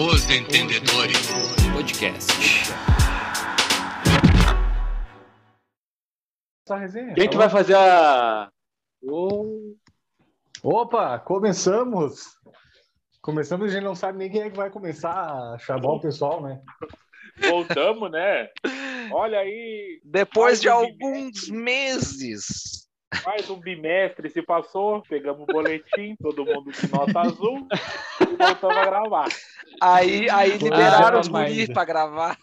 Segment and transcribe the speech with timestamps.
[0.00, 1.26] Os Entendedores
[1.74, 2.32] Podcast.
[7.16, 8.48] Quem que vai fazer a.
[9.02, 9.74] Oh.
[10.62, 12.28] Opa, começamos!
[13.20, 16.44] Começamos, a gente não sabe nem quem é que vai começar a chamar o pessoal,
[16.44, 16.60] né?
[17.50, 18.48] Voltamos, né?
[19.10, 20.00] Olha aí.
[20.04, 21.52] Depois de um alguns bimestre.
[21.52, 22.88] meses.
[23.24, 27.66] Mais um bimestre se passou, pegamos o boletim, todo mundo de nota azul
[28.38, 29.28] e voltamos a gravar.
[29.80, 32.38] Aí, aí liberaram os guris para gravar.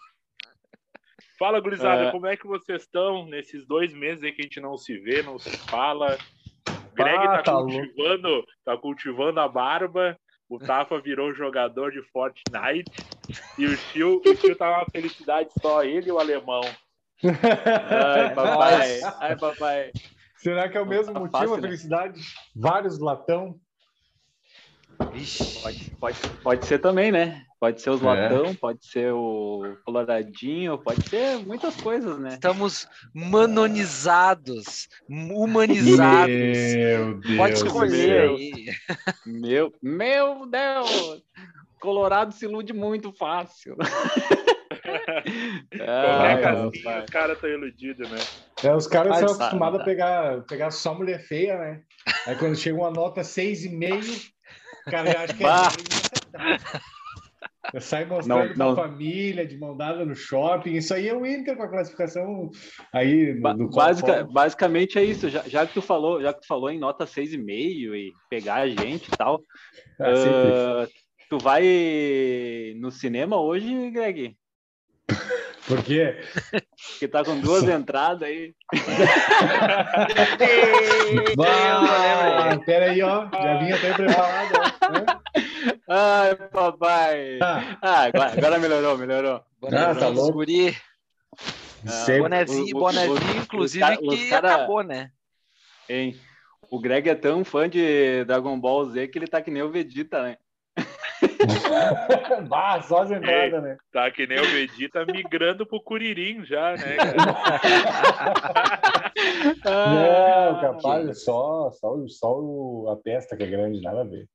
[1.38, 2.12] Fala, gurizada, é...
[2.12, 5.22] como é que vocês estão nesses dois meses aí que a gente não se vê,
[5.22, 6.18] não se fala?
[6.94, 10.18] Greg ah, tá, tá cultivando, tá cultivando a barba.
[10.48, 12.92] O Tafa virou jogador de Fortnite.
[13.58, 16.62] E o tio, o tio tá uma felicidade só ele e o alemão.
[17.24, 19.02] Ai, papai.
[19.20, 19.92] Ai, papai.
[20.38, 21.62] Será que é o mesmo tá motivo, fácil, a né?
[21.64, 22.20] felicidade?
[22.20, 22.26] Né?
[22.56, 23.60] Vários latão.
[25.14, 27.46] Ixi, pode, pode, pode ser também, né?
[27.60, 28.06] Pode ser os é.
[28.06, 32.30] latão, pode ser o coloradinho, pode ser muitas coisas, né?
[32.30, 36.36] Estamos manonizados, humanizados.
[36.36, 38.66] Meu Deus pode escolher aí.
[39.26, 41.24] Meu, meu Deus!
[41.80, 43.76] Colorado se ilude muito fácil.
[45.76, 48.18] Qualquer casinha, os caras estão iludidos, né?
[48.64, 51.82] É, os caras são acostumados a pegar, pegar só mulher feia, né?
[52.26, 54.35] Aí quando chega uma nota 6,5,
[54.92, 55.48] cara acha que é.
[57.80, 58.76] Sai mostrando não, não.
[58.76, 60.74] família, de mão dada no shopping.
[60.74, 62.50] Isso aí é o Inter com a classificação
[62.94, 65.30] aí no, no Basica, Basicamente é isso.
[65.30, 68.70] Já, já, que tu falou, já que tu falou em nota 6,5 e pegar a
[68.70, 69.38] gente e tal.
[69.38, 70.88] uh,
[71.30, 71.64] tu vai
[72.78, 74.38] no cinema hoje, Greg?
[75.68, 76.22] Por quê?
[76.92, 78.54] Porque tá com duas entradas aí.
[81.36, 83.28] bah, pera aí, ó.
[83.34, 84.75] Já vinha até preparado, ó.
[85.90, 87.40] Ai, papai.
[87.42, 89.44] Ah, ah agora, agora, melhorou, melhorou.
[89.72, 90.34] Ah, tá louco.
[90.34, 90.76] Guri.
[91.88, 95.12] Ah, bonezinho, o, bonezinho, inclusive, os, os que cara, acabou, né?
[95.88, 96.20] Hein?
[96.70, 99.70] O Greg é tão fã de Dragon Ball Z que ele tá que nem o
[99.70, 100.38] Vegeta, né?
[102.50, 103.78] bah, só as entradas, né?
[103.92, 106.98] Tá que nem o Vegeta migrando pro Curirim já, né?
[109.64, 114.28] Não, capaz, só, só, só a testa que é grande, nada a ver.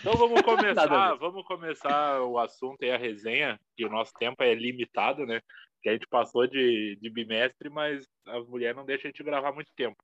[0.00, 4.54] Então vamos começar, vamos começar o assunto e a resenha, que o nosso tempo é
[4.54, 5.40] limitado, né?
[5.82, 9.52] Que a gente passou de, de bimestre, mas as mulheres não deixam a gente gravar
[9.52, 9.96] muito tempo.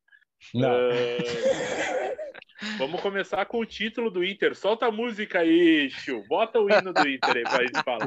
[0.54, 0.70] Não.
[0.70, 2.18] Uh...
[2.76, 4.54] Vamos começar com o título do Inter.
[4.56, 6.24] Solta a música aí, Chiu.
[6.28, 8.06] Bota o hino do Inter aí pra gente falar.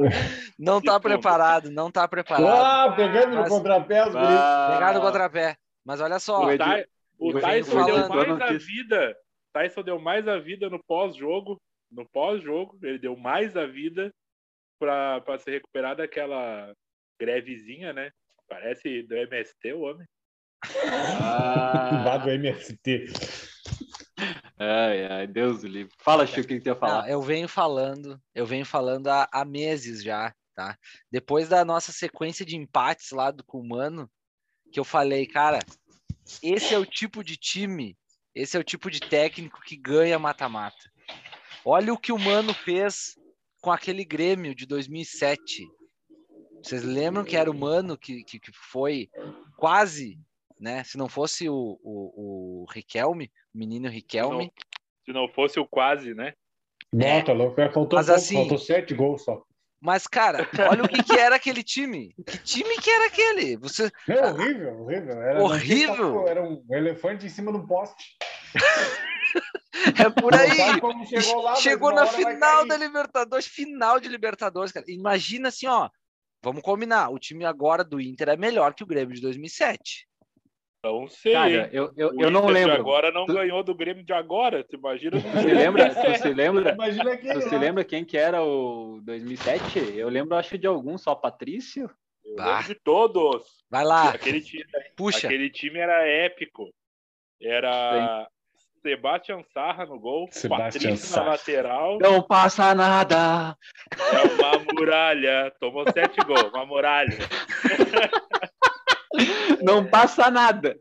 [0.59, 2.47] Não tá preparado, não tá preparado.
[2.47, 3.49] Ah, pegando Mas...
[3.49, 4.71] no contrapé, os ah...
[4.73, 5.55] Pegado no contrapé.
[5.85, 6.45] Mas olha só.
[6.45, 6.85] O, Ty...
[7.17, 9.15] o Tyson deu mais a vida.
[9.53, 11.61] Tyson deu mais a vida no pós-jogo.
[11.91, 14.13] No pós-jogo, ele deu mais a vida
[14.79, 16.73] para se recuperar daquela
[17.19, 18.11] grevezinha, né?
[18.47, 20.07] Parece do MST o homem.
[21.21, 23.07] Ah, do MST.
[24.57, 25.93] Ai, ai, Deus do livre.
[25.99, 27.01] Fala, Chico, o que, que ia falar?
[27.01, 30.77] Não, eu venho falando, eu venho falando há, há, meses já, tá?
[31.11, 34.09] Depois da nossa sequência de empates lá do Cumano,
[34.71, 35.59] que eu falei, cara,
[36.43, 37.97] esse é o tipo de time,
[38.33, 40.91] esse é o tipo de técnico que ganha mata-mata.
[41.63, 43.17] Olha o que o Mano fez
[43.61, 45.67] com aquele Grêmio de 2007.
[46.63, 49.09] Vocês lembram que era o Mano que, que, que foi
[49.57, 50.17] quase
[50.61, 50.83] né?
[50.83, 54.43] Se não fosse o, o, o Riquelme, o menino Riquelme.
[54.43, 56.35] Se não, se não fosse o quase, né?
[56.93, 57.59] Não, tá louco.
[57.59, 59.43] É, faltou, Mas, assim, faltou sete gols só.
[59.81, 62.13] Mas, cara, olha o que, que, era aquele time.
[62.23, 63.57] Que time que era aquele?
[63.57, 63.91] Você...
[64.07, 65.21] É horrível, horrível.
[65.21, 66.27] Era, horrível.
[66.27, 68.15] Era um elefante em cima de um poste.
[69.97, 70.55] é por aí.
[71.07, 74.85] Chegou, lá, chegou na final da Libertadores, final de Libertadores, cara.
[74.87, 75.89] Imagina assim, ó.
[76.43, 77.09] Vamos combinar.
[77.09, 80.07] O time agora do Inter é melhor que o Grêmio de 2007.
[80.83, 81.33] Não sei.
[81.33, 82.73] Cara, eu, eu, eu não lembro.
[82.73, 83.33] agora não tu...
[83.33, 84.63] ganhou do Grêmio de agora.
[84.63, 85.19] Tu imagina?
[85.19, 85.93] Você lembra?
[85.93, 86.71] Tu se lembra?
[86.73, 89.95] Imagina quem tu se lembra quem que era o 2007?
[89.95, 91.87] Eu lembro, acho de algum, só Patrício.
[92.25, 93.43] Eu lembro de todos.
[93.69, 94.09] Vai lá.
[94.09, 94.65] Aquele time,
[94.95, 95.27] Puxa.
[95.27, 96.73] Aquele time era épico.
[97.39, 98.81] Era Sim.
[98.81, 101.25] Sebastião Sarra no gol, Sebastião Patrício Sarra.
[101.25, 101.99] na lateral.
[101.99, 103.55] Não passa nada.
[103.91, 105.53] É uma muralha.
[105.59, 107.09] Tomou sete gols, uma muralha.
[109.61, 110.79] Não passa nada.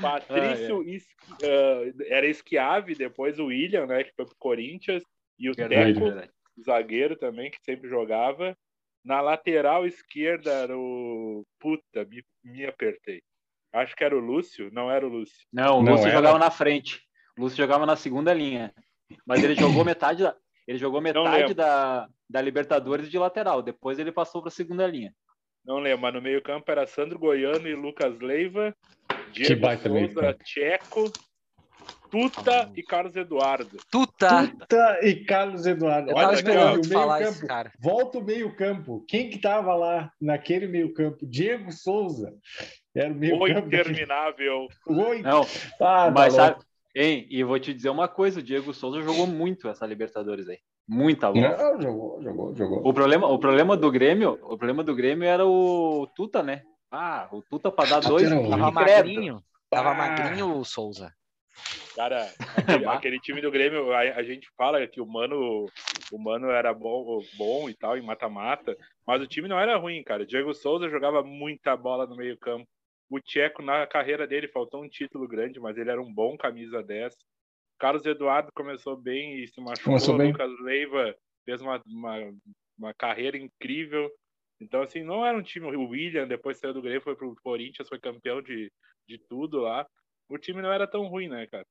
[0.00, 1.90] Patrício ah, é.
[1.90, 5.02] uh, era Esquiave, depois o William, né, que foi pro Corinthians,
[5.38, 6.30] e o verdade, Teco, verdade.
[6.64, 8.56] zagueiro também, que sempre jogava.
[9.04, 11.46] Na lateral esquerda era o.
[11.60, 13.22] Puta, me, me apertei.
[13.72, 15.46] Acho que era o Lúcio, não era o Lúcio.
[15.52, 17.00] Não, o Lúcio jogava na frente.
[17.38, 18.74] O Lúcio jogava na segunda linha.
[19.24, 20.34] Mas ele jogou metade da,
[20.66, 25.14] Ele jogou metade da, da Libertadores de lateral, depois ele passou para a segunda linha.
[25.66, 28.74] Não lembro, mas no meio-campo era Sandro Goiano e Lucas Leiva,
[29.32, 31.12] Diego Souza, Tcheco,
[32.08, 33.76] Tuta e Carlos Eduardo.
[33.90, 34.46] Tuta!
[34.46, 36.10] Tuta e Carlos Eduardo.
[36.10, 37.46] Eu Olha esperando falar campo.
[37.46, 37.72] Cara.
[37.80, 39.04] Volta o meio-campo.
[39.08, 41.26] Quem que tava lá naquele meio-campo?
[41.26, 42.32] Diego Souza.
[42.94, 43.66] Era o meio-campo.
[43.66, 44.68] interminável.
[44.86, 45.20] Oi.
[45.22, 45.44] Não,
[45.80, 46.62] ah, mas sabe,
[46.94, 50.58] hein, e vou te dizer uma coisa, o Diego Souza jogou muito essa Libertadores aí.
[50.88, 51.56] Muita bola.
[51.56, 52.80] Não, jogou, jogou, jogou.
[52.86, 56.62] O problema, o problema do Grêmio, o problema do Grêmio era o Tuta, né?
[56.90, 58.28] Ah, o Tuta para dar dois.
[58.28, 59.42] Tava magrinho.
[59.68, 59.94] Tava ah.
[59.94, 61.12] magrinho o Souza.
[61.96, 65.66] Cara, aquele, aquele, time do Grêmio, a, a, gente fala que o Mano,
[66.12, 70.04] o Mano era bom, bom e tal, em mata-mata, mas o time não era ruim,
[70.04, 70.26] cara.
[70.26, 72.68] Diego Souza jogava muita bola no meio-campo.
[73.08, 76.82] O Tcheco, na carreira dele, faltou um título grande, mas ele era um bom camisa
[76.82, 77.14] 10.
[77.78, 79.92] Carlos Eduardo começou bem e se machucou.
[79.92, 80.32] Começou bem.
[80.32, 81.14] Lucas Leiva
[81.44, 82.34] fez uma, uma,
[82.78, 84.10] uma, carreira incrível.
[84.60, 85.66] Então, assim, não era um time.
[85.76, 88.72] O William, depois saiu do Grêmio, foi pro Corinthians, foi campeão de,
[89.08, 89.86] de tudo lá.
[90.28, 91.66] O time não era tão ruim, né, cara?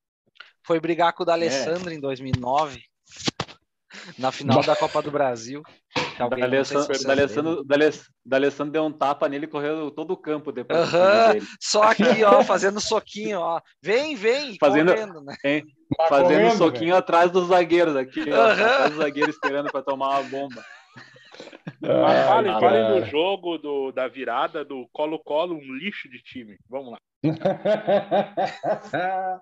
[0.66, 1.94] Foi brigar com o D'Alessandro é.
[1.94, 2.84] em 2009,
[4.18, 5.62] na final da Copa do Brasil.
[6.18, 7.66] D'Alessandro
[8.26, 10.90] D'Alessandro deu um tapa nele e correu todo o campo depois.
[11.60, 13.60] Só aqui, ó, fazendo soquinho, ó.
[13.82, 15.36] Vem, vem, fazendo, correndo, né?
[15.44, 15.66] Hein,
[16.08, 16.98] fazendo correndo, soquinho véio.
[16.98, 20.64] atrás dos zagueiros aqui, ó, atrás dos zagueiros esperando para tomar uma bomba.
[21.82, 26.58] Mas falem, ah, falem do jogo do, da virada do Colo-Colo, um lixo de time.
[26.70, 27.00] Vamos lá.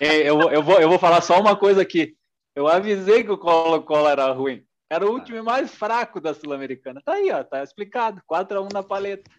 [0.00, 2.14] é, eu, eu, vou, eu vou falar só uma coisa aqui.
[2.54, 4.64] Eu avisei que o Colo-Colo era ruim.
[4.88, 7.00] Era o time mais fraco da Sul-Americana.
[7.04, 8.22] Tá aí, ó, tá explicado.
[8.26, 9.30] 4 a 1 na paleta.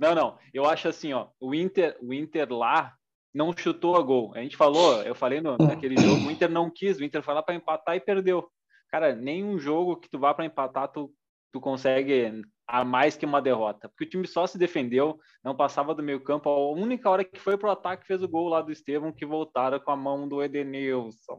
[0.00, 0.38] Não, não.
[0.52, 2.94] Eu acho assim, ó, o Inter, o Inter lá
[3.32, 4.32] não chutou a gol.
[4.34, 7.32] A gente falou, eu falei no, naquele jogo, o Inter não quis, o Inter foi
[7.32, 8.50] lá para empatar e perdeu.
[8.90, 11.12] Cara, nenhum jogo que tu vá para empatar tu,
[11.52, 15.94] tu consegue a mais que uma derrota, porque o time só se defendeu, não passava
[15.94, 18.70] do meio campo, a única hora que foi pro ataque fez o gol lá do
[18.70, 21.38] Estevão, que voltaram com a mão do Edenilson,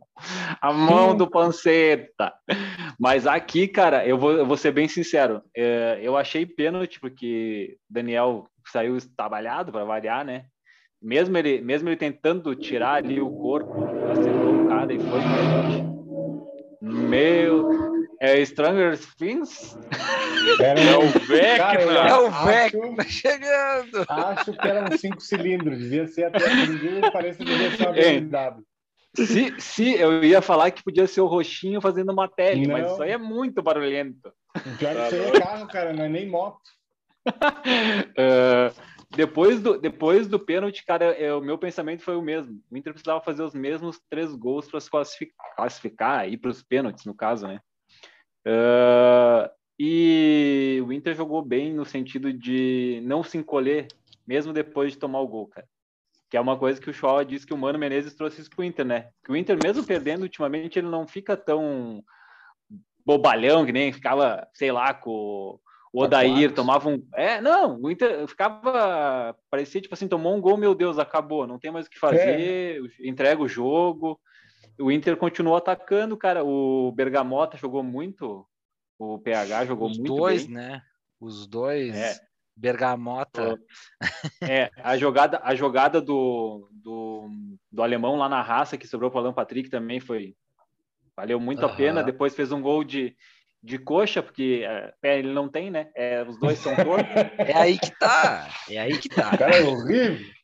[0.60, 2.34] a mão do Panceta.
[3.00, 7.78] Mas aqui, cara, eu vou, eu vou ser bem sincero, é, eu achei pênalti, porque
[7.88, 10.46] Daniel saiu trabalhado para variar, né?
[11.02, 15.90] Mesmo ele, mesmo ele tentando tirar ali o corpo, acertou o cara e foi pênalti.
[16.82, 17.89] Meu,
[18.20, 19.78] é Stranger Things?
[20.60, 22.10] Era é o Vecna.
[22.10, 24.06] É o Vecna tá chegando.
[24.10, 25.80] Acho que era um cinco cilindros.
[25.80, 28.64] Devia ser até cilindro, parece que devia ser uma blindado.
[29.16, 32.74] Se, se eu ia falar que podia ser o roxinho fazendo uma tele, não.
[32.74, 34.32] mas isso aí é muito barulhento.
[34.78, 36.62] Pior que isso aí é carro, cara, não é nem moto.
[37.26, 38.76] uh,
[39.16, 42.62] depois do, depois do pênalti, cara, é, o meu pensamento foi o mesmo.
[42.70, 46.62] O Inter precisava fazer os mesmos três gols para se classificar, classificar ir para os
[46.62, 47.60] pênaltis, no caso, né?
[48.48, 53.88] Uh, e o Inter jogou bem no sentido de não se encolher,
[54.28, 55.68] mesmo depois de tomar o gol, cara.
[56.30, 58.64] Que é uma coisa que o Shaw disse que o Mano Menezes trouxe isso pro
[58.64, 59.10] Inter, né?
[59.24, 62.04] Que o Inter, mesmo perdendo ultimamente, ele não fica tão
[63.06, 65.60] bobalhão que nem ficava, sei lá, com
[65.92, 67.04] o Odair, tomava um.
[67.16, 69.36] É, não, o Inter ficava.
[69.50, 72.80] Parecia tipo assim, tomou um gol, meu Deus, acabou, não tem mais o que fazer,
[72.80, 73.08] é.
[73.08, 74.20] entrega o jogo
[74.80, 76.44] o Inter continuou atacando, cara.
[76.44, 78.46] O Bergamota jogou muito,
[78.98, 80.56] o PH jogou Os muito dois, bem.
[80.56, 80.82] né?
[81.20, 81.96] Os dois.
[81.96, 82.20] É.
[82.56, 83.58] Bergamota.
[84.42, 87.30] É, a jogada, a jogada do, do,
[87.72, 90.36] do alemão lá na raça que sobrou para o Alan Patrick também foi
[91.16, 91.72] valeu muito uhum.
[91.72, 92.04] a pena.
[92.04, 93.16] Depois fez um gol de,
[93.64, 95.90] de coxa, porque é, pé ele não tem, né?
[95.96, 97.10] É, os dois são tortos.
[97.38, 98.50] É aí que tá.
[98.70, 99.38] É aí que tá.
[99.38, 100.39] Cara, é horrível.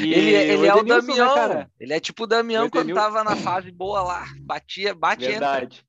[0.00, 1.70] E ele, ele é o né, Damião, né, cara?
[1.78, 4.24] Ele é tipo o Damião o quando tava na fase boa lá.
[4.40, 5.78] Batia, bate Verdade.
[5.78, 5.88] Entra.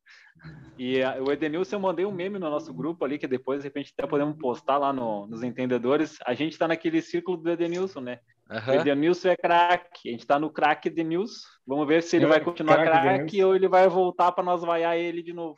[0.77, 3.67] E a, o Edenilson, eu mandei um meme no nosso grupo ali, que depois, de
[3.67, 6.17] repente, até podemos postar lá no, nos entendedores.
[6.25, 8.19] A gente tá naquele círculo do Edenilson, né?
[8.50, 8.74] Uhum.
[8.74, 10.08] O Edenilson é craque.
[10.08, 11.46] A gente tá no craque Edenilson.
[11.67, 14.98] Vamos ver se ele é, vai continuar craque ou ele vai voltar para nós vaiar
[14.98, 15.58] ele de novo.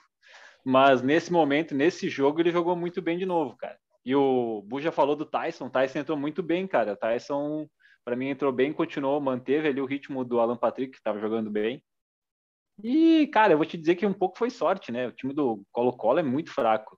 [0.66, 3.78] Mas nesse momento, nesse jogo, ele jogou muito bem de novo, cara.
[4.04, 5.68] E o Buja falou do Tyson.
[5.68, 6.94] O Tyson entrou muito bem, cara.
[6.94, 7.68] O Tyson
[8.04, 11.50] para mim entrou bem, continuou, manteve ali o ritmo do Alan Patrick, que estava jogando
[11.50, 11.84] bem.
[12.84, 15.08] E, cara, eu vou te dizer que um pouco foi sorte, né?
[15.08, 16.98] O time do Colo-Colo é muito fraco.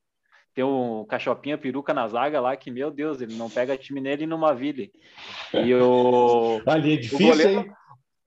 [0.54, 4.26] Tem o Cachopinha Peruca na zaga lá, que, meu Deus, ele não pega time nele
[4.26, 4.88] numa vila.
[5.54, 6.62] E o.
[6.68, 7.74] Ali é difícil, o goleiro, hein?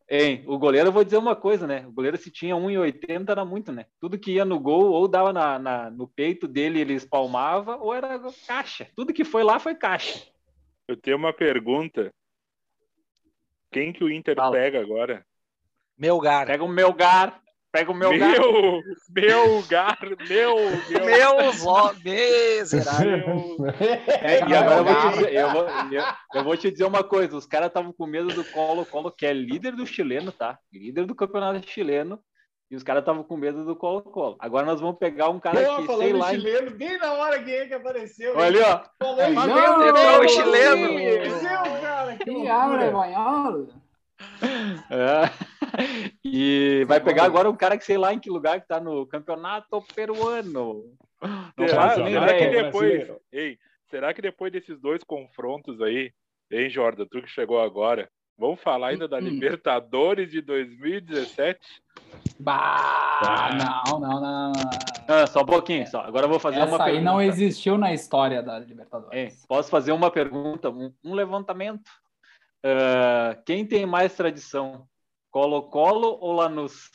[0.09, 1.85] Hein, o goleiro, eu vou dizer uma coisa, né?
[1.87, 3.87] O goleiro, se tinha 1,80, era muito, né?
[4.01, 7.93] Tudo que ia no gol, ou dava na, na, no peito dele, ele espalmava, ou
[7.93, 8.89] era caixa.
[8.95, 10.25] Tudo que foi lá foi caixa.
[10.89, 12.13] Eu tenho uma pergunta
[13.77, 14.53] quem que o Inter Fala.
[14.53, 15.23] pega agora?
[15.99, 16.47] Melgar.
[16.47, 17.43] Pega o Melgar.
[17.71, 18.47] Pega o meu, meu gato.
[19.11, 19.63] Meu
[20.27, 20.57] meu,
[20.89, 21.05] meu.
[21.05, 23.57] Meus ó, miserável.
[24.23, 26.05] É, e agora eu vou, te dizer, eu, vou, eu,
[26.35, 29.35] eu vou te dizer uma coisa: os caras estavam com medo do Colo-Colo, que é
[29.35, 30.59] líder do chileno, tá?
[30.73, 32.19] Líder do campeonato chileno.
[32.69, 34.37] E os caras estavam com medo do Colo-Colo.
[34.41, 36.31] Agora nós vamos pegar um cara Pô, que, sei lá.
[36.31, 38.37] chileno, bem na hora que que apareceu.
[38.37, 38.83] Olha ali, ó.
[38.99, 40.93] Falou em Não, o chileno.
[40.95, 43.69] Meu, cara, que abre, espanhol.
[44.91, 45.31] É.
[46.25, 49.07] E vai pegar agora um cara que sei lá em que lugar que tá no
[49.07, 50.85] campeonato peruano.
[51.57, 53.59] Não Será, será que depois, ei,
[53.91, 56.13] será que depois desses dois confrontos aí,
[56.51, 59.21] hein, Jordan, tu que chegou agora, vamos falar ainda da Hum.
[59.21, 61.59] Libertadores de 2017?
[62.39, 63.51] Bah,
[63.87, 64.53] não, não, não, não.
[64.53, 64.71] não.
[65.09, 66.01] Ah, só um pouquinho, só.
[66.01, 67.05] Agora eu vou fazer uma Essa aí pergunta.
[67.13, 69.17] não existiu na história da Libertadores.
[69.19, 71.91] Hein, posso fazer uma pergunta, um, um levantamento?
[72.65, 74.87] Ah, quem tem mais tradição?
[75.31, 76.91] Colo-Colo ou Lanús?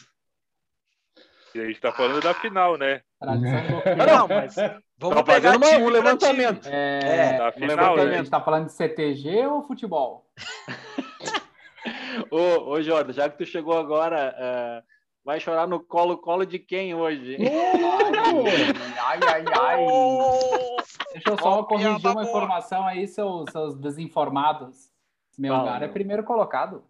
[1.56, 3.02] E a gente tá falando da final, né?
[3.20, 3.62] Tradição?
[4.08, 4.56] Não, mas
[4.98, 6.66] vamos Tá pegar uma- um levantamento.
[6.68, 8.10] É, Da um final, a levantamento.
[8.12, 8.18] né?
[8.18, 10.26] gente tá falando de CTG ou futebol?
[12.30, 14.84] Ô, ô Jordan, já que tu chegou agora, ah,
[15.24, 17.38] vai chorar no colo-colo de quem hoje?
[19.00, 19.86] Ai, ai, ai.
[21.14, 22.24] Deixa eu só corrigir uma boa.
[22.24, 24.90] informação aí, seus, seus desinformados.
[25.38, 26.84] Meu Fala, lugar é primeiro colocado.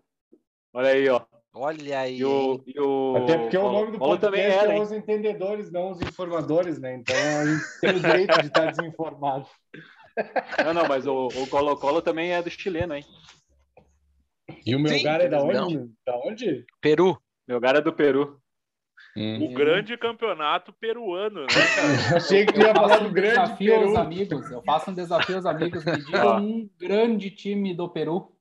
[0.74, 1.22] Olha aí, ó.
[1.54, 2.18] Olha aí.
[2.18, 5.70] E o, e o Até porque o nome do Colo também era, é os entendedores,
[5.70, 6.96] não os informadores, né?
[6.96, 9.48] Então a gente tem o direito de estar desinformado.
[10.64, 13.04] Não, não, mas o, o Colo-Colo também é do chileno, hein?
[14.66, 15.54] E o meu Sim, lugar é da onde?
[15.78, 15.90] não.
[16.06, 16.66] Da onde?
[16.80, 17.20] Peru.
[17.48, 18.40] Meu cara é do Peru.
[19.16, 22.16] O grande campeonato peruano, né, cara?
[22.18, 23.98] Achei que tu ia Eu falar faço do um grande desafio aos Peru.
[23.98, 24.52] amigos.
[24.52, 25.84] Eu faço um desafio aos amigos.
[25.84, 26.38] Me digam Ó.
[26.40, 28.32] um grande time do Peru.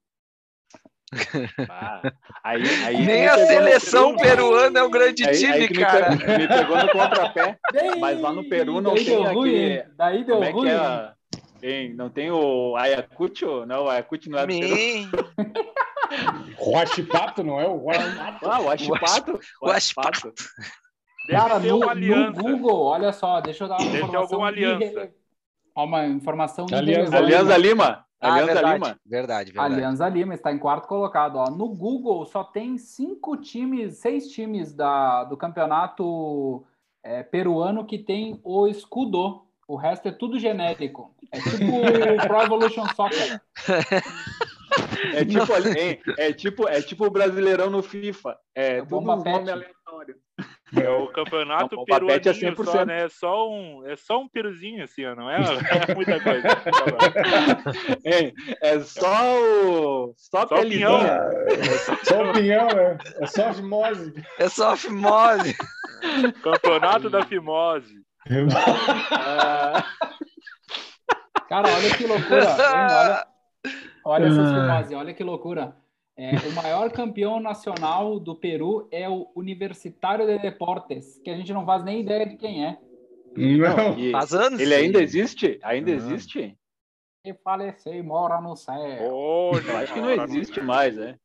[1.68, 2.02] Ah,
[2.44, 6.16] aí, aí Nem me a seleção peruana é um grande aí, time, aí me cara.
[6.16, 7.58] pe- Me, pegou no contrapé.
[7.98, 9.82] Mas lá no Peru não daí tem aquele-?
[9.96, 10.62] Daí deu Como é ruim.
[10.62, 10.76] que é?
[10.76, 11.14] a-
[11.60, 13.66] Tem, não tem o Ayacucho?
[13.66, 14.76] Não, o Ayacucho não é do Peru.
[16.10, 16.56] Me...
[16.58, 17.66] Huachipato, não é?
[17.66, 18.50] O Huachipato.
[18.50, 19.40] Ah, o Achipato.
[19.62, 20.08] O Huachipato.
[20.08, 20.34] Achipato.
[21.26, 22.42] Deve Cara, no, no aliança.
[22.42, 24.22] Google, olha só, deixa eu dar uma Deve ter informação.
[24.22, 25.10] alguma aliança.
[25.76, 27.16] Uma informação Aliança irrelevante.
[27.24, 28.04] Alianza Lima.
[28.20, 29.00] Ah, Alianza verdade, Lima.
[29.06, 29.74] verdade, verdade.
[29.74, 31.36] Alianza Lima está em quarto colocado.
[31.36, 31.50] Ó.
[31.50, 36.64] No Google só tem cinco times, seis times da, do campeonato
[37.02, 39.46] é, peruano que tem o escudo.
[39.66, 41.14] O resto é tudo genérico.
[41.30, 43.40] É tipo o Pro Evolution Soccer.
[45.14, 48.36] É tipo, ali- é tipo, é tipo o Brasileirão no FIFA.
[48.54, 49.32] É É tudo bomba um pet.
[49.38, 50.16] nome aleatório.
[50.76, 52.64] É o campeonato Não, o papete é peruaninho 100%.
[52.72, 53.04] só, né?
[53.04, 55.36] É só um, é só um peruzinho assim, ó, não é,
[55.90, 56.46] é muita coisa.
[58.04, 60.14] Hein, é só o.
[60.16, 60.98] Só, Só o pinhão.
[61.00, 61.98] pelezinha.
[62.04, 62.98] Só opinião, né?
[63.20, 64.14] É só osmose.
[64.38, 65.56] É só fimose.
[66.42, 68.00] Campeonato da Fimose.
[69.10, 69.84] Ah,
[71.48, 72.42] Cara, olha que loucura.
[72.44, 72.48] hein?
[72.50, 73.26] Olha,
[74.04, 75.76] olha essas filmagens, olha que loucura.
[76.16, 81.52] É, o maior campeão nacional do Peru é o Universitário de Deportes, que a gente
[81.52, 82.78] não faz nem ideia de quem é.
[83.36, 83.98] Não.
[83.98, 84.60] e Faz anos.
[84.60, 85.58] ele ainda existe?
[85.62, 85.94] Ainda Ah.
[85.94, 86.56] existe?
[87.24, 88.74] E faleceu e mora no céu.
[89.12, 91.16] Hoje, Eu acho que não existe mais, né?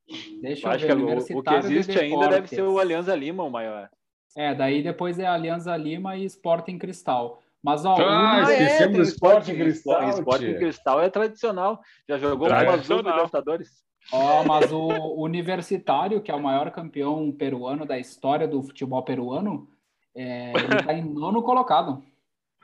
[0.41, 2.61] Deixa Eu eu acho ver, que o, o que Universitário de existe ainda deve ser
[2.63, 2.79] o.
[2.79, 3.89] Alianza Lima, o maior.
[4.35, 7.41] É, daí depois é Alianza Lima e Sporting Cristal.
[7.65, 10.57] Mas, ó, Ah, o- esquecemos do Sporting Sporting Cristal, tia.
[10.59, 11.81] Cristal é tradicional.
[12.07, 13.15] Já jogou umas duas Tradicional.
[13.15, 13.69] Libertadores.
[14.13, 14.87] ó, mas o
[15.23, 19.67] Universitário, que é o maior campeão peruano da história do futebol peruano,
[20.15, 22.03] é, ele tá em nono colocado.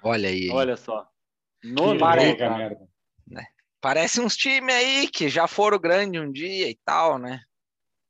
[0.04, 0.52] Olha aí.
[0.52, 1.08] Olha só.
[1.64, 2.58] Nono colocado.
[2.58, 2.88] merda.
[3.82, 7.40] Parece uns times aí que já foram grandes um dia e tal, né?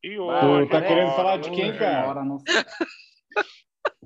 [0.04, 2.08] E Tu hoje, tá querendo falar de quem, cara?
[2.08, 2.44] mora no-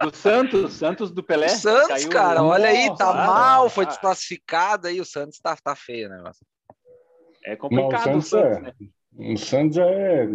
[0.03, 1.48] O Santos, Santos do Pelé.
[1.48, 3.88] o Santos, caiu- cara, olha aí, tá Nossa, mal, foi ah.
[3.88, 6.46] desclassificado aí, o Santos tá, tá feio o negócio.
[7.46, 8.74] É Não, o complicado o Santos Santos, é- né?
[9.17, 10.27] O Santos é.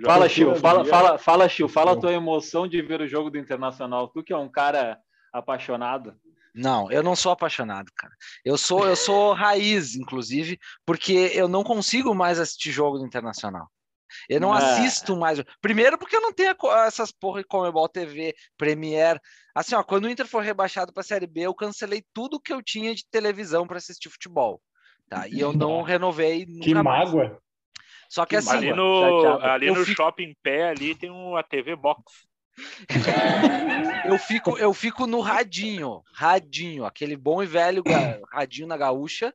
[0.00, 3.08] já Fala, foi Chiu, fala, fala, fala, Chiu, fala a tua emoção de ver o
[3.08, 4.08] jogo do Internacional.
[4.08, 4.98] Tu que é um cara
[5.32, 6.14] apaixonado.
[6.54, 8.12] Não, eu não sou apaixonado, cara.
[8.44, 13.68] Eu sou, eu sou raiz, inclusive, porque eu não consigo mais assistir jogo do Internacional.
[14.28, 14.58] Eu não Ah.
[14.58, 15.42] assisto mais.
[15.60, 16.54] Primeiro porque eu não tenho
[16.86, 19.20] essas porra de Comebol TV, Premiere.
[19.54, 22.52] Assim, ó, quando o Inter for rebaixado para a Série B, eu cancelei tudo que
[22.52, 24.60] eu tinha de televisão para assistir futebol.
[25.08, 25.26] Tá?
[25.26, 27.10] E eu não renovei nunca Que mais.
[27.12, 27.40] mágoa.
[28.10, 29.44] Só que Que assim, Ali no, chateado.
[29.52, 32.02] ali Eu no fico- shopping pé ali tem uma TV box.
[34.04, 37.82] eu fico, eu fico no radinho, radinho, aquele bom e velho
[38.32, 39.32] radinho na gaúcha,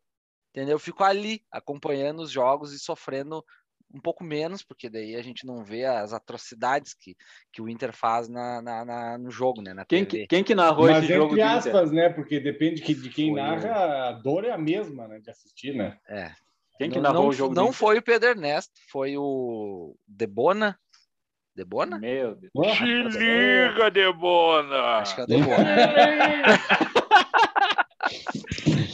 [0.51, 0.75] entendeu?
[0.75, 3.44] Eu fico ali acompanhando os jogos e sofrendo
[3.93, 7.15] um pouco menos, porque daí a gente não vê as atrocidades que,
[7.51, 9.73] que o Inter faz na, na, na no jogo, né?
[9.73, 10.27] Na quem, TV.
[10.27, 11.33] quem que narrou Mas esse jogo?
[11.33, 12.09] entre aspas, né?
[12.09, 15.19] Porque depende de, de quem Foi narra, a dor é a mesma, né?
[15.19, 15.97] De assistir, né?
[16.09, 16.31] É.
[16.77, 17.53] Quem que não, narrou não, o jogo?
[17.53, 20.77] não do foi o Pedro Ernesto, foi o Debona.
[21.55, 22.00] Debona?
[22.00, 22.51] Meu Deus.
[22.77, 24.97] Te liga, Debona!
[24.97, 25.63] Acho que é o Debona.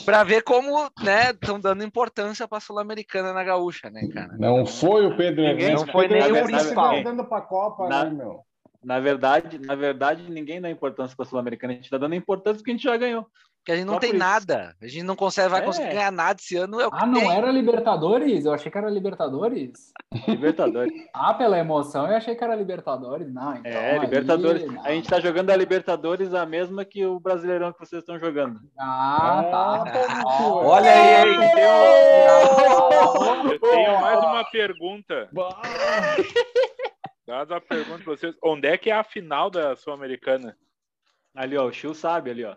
[0.09, 4.35] pra ver como, né, estão dando importância pra Sul-Americana na gaúcha, né, cara?
[4.37, 5.85] Não foi o Pedro Ninguém- Ernesto.
[5.85, 7.03] não foi nem o principal.
[7.03, 8.39] dando pra Copa, Na- né, meu?
[8.83, 11.73] Na verdade, na verdade, ninguém dá importância para a Sul-Americana.
[11.73, 13.27] A gente está dando importância porque a gente já ganhou.
[13.59, 14.73] Porque a gente não Só tem nada.
[14.81, 15.65] A gente não consegue, vai É.
[15.65, 16.79] conseguir ganhar nada esse ano.
[16.79, 17.31] É o que Ah, não tem.
[17.31, 18.45] era Libertadores?
[18.45, 19.91] Eu achei que era Libertadores.
[20.27, 20.91] Libertadores.
[21.13, 23.31] Ah, pela emoção, eu achei que era Libertadores.
[23.31, 23.71] Não, então.
[23.71, 24.65] É, aí, Libertadores.
[24.65, 24.83] não.
[24.85, 28.59] A gente está jogando a Libertadores a mesma que o Brasileirão que vocês estão jogando.
[28.79, 29.83] Ah, tá.
[30.07, 31.39] Ah, Ó, Olha aí, hein?
[33.51, 35.29] Eu tenho mais uma pergunta.
[37.27, 38.35] Dada a pergunta pra vocês.
[38.43, 40.57] Onde é que é a final da Sul-Americana?
[41.35, 42.55] Ali, ó, o Chiu sabe ali, ó.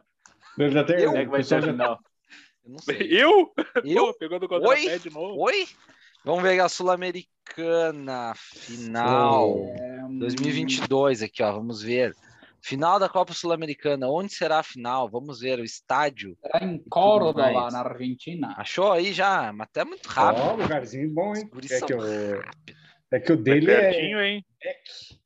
[0.56, 0.98] Tenho.
[0.98, 1.16] Eu?
[1.16, 1.98] É que vai ser a final?
[1.98, 2.12] Eu.
[3.00, 3.52] Eu?
[3.84, 4.06] Eu?
[4.06, 4.98] Pô, pegou do contrapé Oi?
[4.98, 5.40] de novo.
[5.40, 5.66] Oi?
[6.24, 11.52] Vamos ver a Sul-Americana final é, hum, 2022 aqui, ó.
[11.52, 12.14] Vamos ver.
[12.60, 14.08] Final da Copa Sul-Americana.
[14.08, 15.08] Onde será a final?
[15.10, 16.36] Vamos ver o estádio.
[16.40, 17.72] Será em Córdoba, mais.
[17.72, 18.54] na Argentina.
[18.56, 19.52] Achou aí já?
[19.52, 20.62] Mas até muito Ó, rápido.
[20.62, 21.50] lugarzinho bom, hein?
[21.68, 22.42] É são que, o,
[23.10, 23.80] é que o dele é.
[23.80, 24.46] pertinho, hein?
[24.64, 25.21] Ó,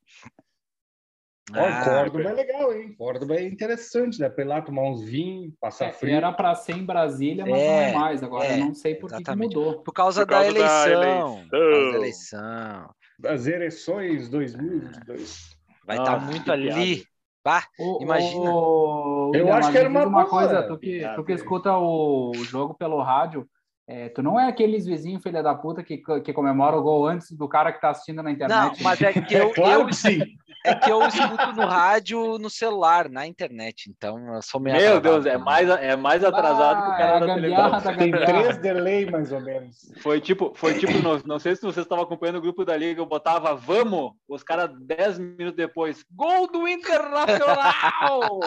[1.53, 2.95] Ah, Córdoba é legal, hein?
[2.97, 4.29] Córdoba é interessante, né?
[4.29, 6.15] Pra ir lá tomar uns vinhos, passar É, frio.
[6.15, 8.23] era para ser em Brasília, mas É, não é mais.
[8.23, 9.81] Agora é, eu não sei por que mudou.
[9.81, 11.47] Por causa, Por causa da, da eleição.
[11.49, 12.39] Por causa da eleição.
[12.39, 12.89] eleição.
[13.19, 15.57] Das eleições 2022.
[15.85, 17.05] Vai estar Ah, muito ali.
[17.43, 17.63] Bah,
[18.01, 18.51] Imagina.
[18.51, 21.35] ô, Eu William, acho que era uma uma coisa, tu que, tu que né?
[21.35, 23.47] escuta o jogo pelo rádio,
[23.87, 27.31] é, tu não é aqueles vizinhos filha da puta que, que comemora o gol antes
[27.31, 28.83] do cara que tá assistindo na não, internet.
[28.83, 30.19] mas é que eu, É claro eu, que sim.
[30.65, 33.89] É que eu escuto no rádio, no celular, na internet.
[33.89, 36.95] Então eu sou meio Meu atrasado Deus, é mais, é mais atrasado que o Ah,
[36.95, 37.97] é cara da gambiarra televisão.
[37.97, 39.75] Tem três delay, mais ou menos.
[40.01, 43.01] Foi tipo, foi tipo, não, não sei se vocês estavam acompanhando o grupo da liga,
[43.01, 48.39] eu botava vamos, os caras 10 minutos depois, gol do Internacional!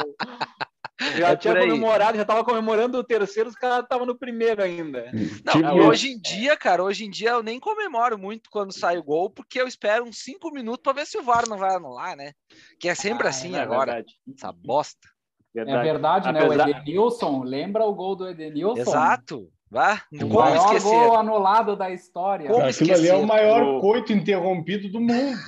[1.16, 5.10] Já É tinha comemorado, já tava comemorando o terceiro, os caras estavam no primeiro ainda.
[5.44, 8.72] Não, Tipo, e hoje em dia, cara, hoje em dia eu nem comemoro muito quando
[8.72, 11.56] sai o gol, porque eu espero uns cinco minutos para ver se o VAR não
[11.58, 12.32] vai anular, né?
[12.78, 14.14] Que é sempre Ah, assim É agora, verdade.
[14.36, 15.08] essa bosta.
[15.56, 16.44] É verdade, né?
[16.44, 18.80] Apesar- O Edenilson, lembra o gol do Edenilson?
[18.82, 19.48] Exato.
[19.72, 20.88] Vá, O como maior esquecer?
[20.88, 22.48] gol anulado da história.
[22.50, 23.14] Como Aquilo ali é esquecer?
[23.14, 25.38] o maior O- coito interrompido do mundo.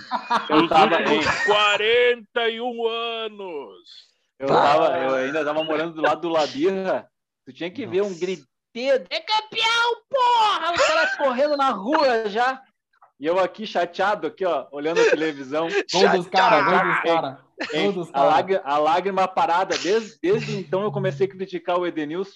[0.48, 4.11] Eu tava, últimos 41 anos.
[4.42, 7.08] Eu, tava, eu ainda tava morando do lado do Labirra,
[7.46, 10.72] tu tinha que ver um griteiro, é campeão, porra!
[10.74, 12.60] Os caras correndo na rua já.
[13.20, 15.68] E eu aqui chateado, aqui, ó, olhando a televisão.
[15.92, 17.38] Gol dos caras, gol dos caras.
[17.72, 17.84] Hein?
[17.84, 21.86] Gol dos A, lágrima, a lágrima parada, desde, desde então eu comecei a criticar o
[21.86, 22.32] Edenilson.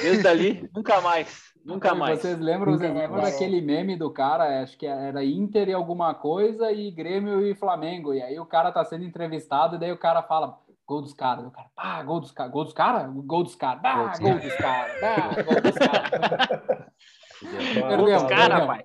[0.00, 1.42] Desde ali, nunca mais.
[1.62, 2.20] Nunca E mais.
[2.20, 3.32] Vocês lembram, Nunca vocês lembram mais.
[3.34, 4.62] daquele meme do cara?
[4.62, 8.14] Acho que era Inter e alguma coisa e Grêmio e Flamengo.
[8.14, 11.44] E aí o cara tá sendo entrevistado e daí o cara fala gol dos caras.
[11.46, 12.52] O cara, pá, gol dos caras.
[12.52, 13.06] Gol dos caras?
[13.12, 13.82] Gol dos caras.
[13.82, 15.00] Bah, Gol dos gol dos caras.
[15.00, 16.94] Bah, gol dos caras.
[17.40, 18.66] Perdemos, Cara, perdemos.
[18.66, 18.84] pai.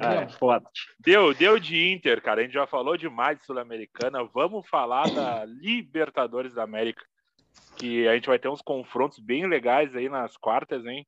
[0.00, 0.68] Ah, é foda.
[1.00, 2.40] Deu, deu de Inter, cara.
[2.40, 4.22] A gente já falou demais de Sul-Americana.
[4.32, 7.02] Vamos falar da Libertadores da América.
[7.76, 11.06] Que a gente vai ter uns confrontos bem legais aí nas quartas, hein?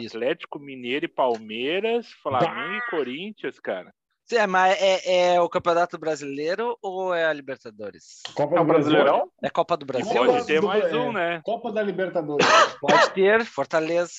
[0.00, 0.16] Isso.
[0.16, 3.94] Atlético Mineiro e Palmeiras, Flamengo e Corinthians, cara.
[4.32, 8.22] É, mas é, é o Campeonato Brasileiro ou é a Libertadores?
[8.34, 8.92] Copa É do o Brasil.
[8.92, 9.32] Brasileirão?
[9.42, 10.12] É Copa do Brasil?
[10.12, 10.96] Pode ter mais é.
[10.96, 11.40] um, né?
[11.44, 12.46] Copa da Libertadores.
[12.80, 14.12] Pode ter, Fortaleza.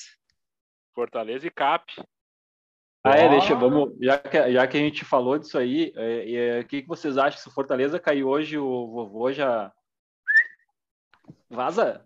[0.94, 1.84] Fortaleza e Cap.
[3.04, 6.60] Ah, é, deixa, vamos, já que, já que a gente falou disso aí, é, é,
[6.60, 7.40] o que, que vocês acham?
[7.40, 9.72] Se o Fortaleza cair hoje, o vovô já
[11.48, 12.04] vaza?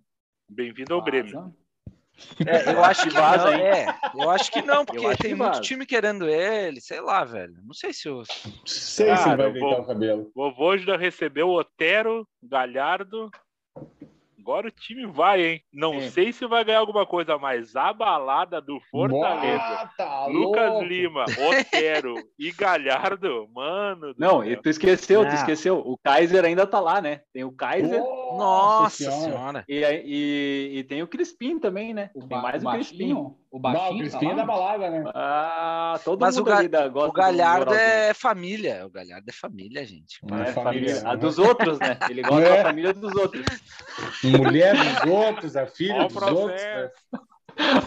[0.48, 1.54] Bem-vindo ao Grêmio.
[2.46, 3.98] É, eu acho que Vaza, não, é.
[4.14, 5.60] Eu acho que não, porque tem que muito vaza.
[5.60, 7.54] time querendo ele, sei lá, velho.
[7.64, 8.22] Não sei se o.
[8.64, 10.32] Sei se Cara, ele vai eu deitar o cabelo.
[10.34, 13.30] Vovô já recebeu Otero, Galhardo.
[14.42, 15.62] Agora o time vai, hein?
[15.72, 16.10] Não É.
[16.10, 19.62] sei se vai ganhar alguma coisa, mas a balada do Fortaleza.
[19.62, 20.84] Ah, tá Lucas louco.
[20.84, 24.12] Lima, Otero e Galhardo, mano.
[24.12, 24.50] do Não, céu.
[24.50, 25.34] e tu esqueceu, tu Não.
[25.34, 25.78] esqueceu.
[25.78, 27.20] O Kaiser ainda tá lá, né?
[27.32, 29.20] Tem o Kaiser Nossa Senhora.
[29.22, 29.64] senhora.
[29.68, 32.10] e, e, e tem o Crispim também, né?
[32.12, 33.14] O, Tem mais o o Crispim.
[33.52, 33.84] O baixinho?
[33.84, 34.34] o tá Crispim é lá?
[34.34, 35.04] da balada, né?
[35.14, 38.86] Ah, todo Mas mundo o Ga- da, gosta O Galhardo é família.
[38.86, 40.18] O Galhardo é família, gente.
[40.22, 40.54] É É, família,
[40.94, 41.00] família.
[41.00, 41.16] A né?
[41.18, 41.98] dos outros, né?
[42.08, 42.56] Ele gosta É.
[42.56, 43.44] da família dos outros.
[44.24, 46.62] Mulher dos outros, a filha o dos outros.
[46.62, 46.92] processo.
[47.12, 47.20] né?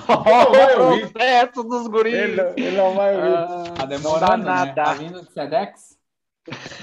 [0.07, 2.13] Olha o processo dos guris.
[2.13, 3.35] Ele, ele não vai ouvir.
[3.35, 4.43] Ah, tá demorando, né?
[4.43, 4.73] nada.
[4.83, 5.97] Tá vindo do Sedex?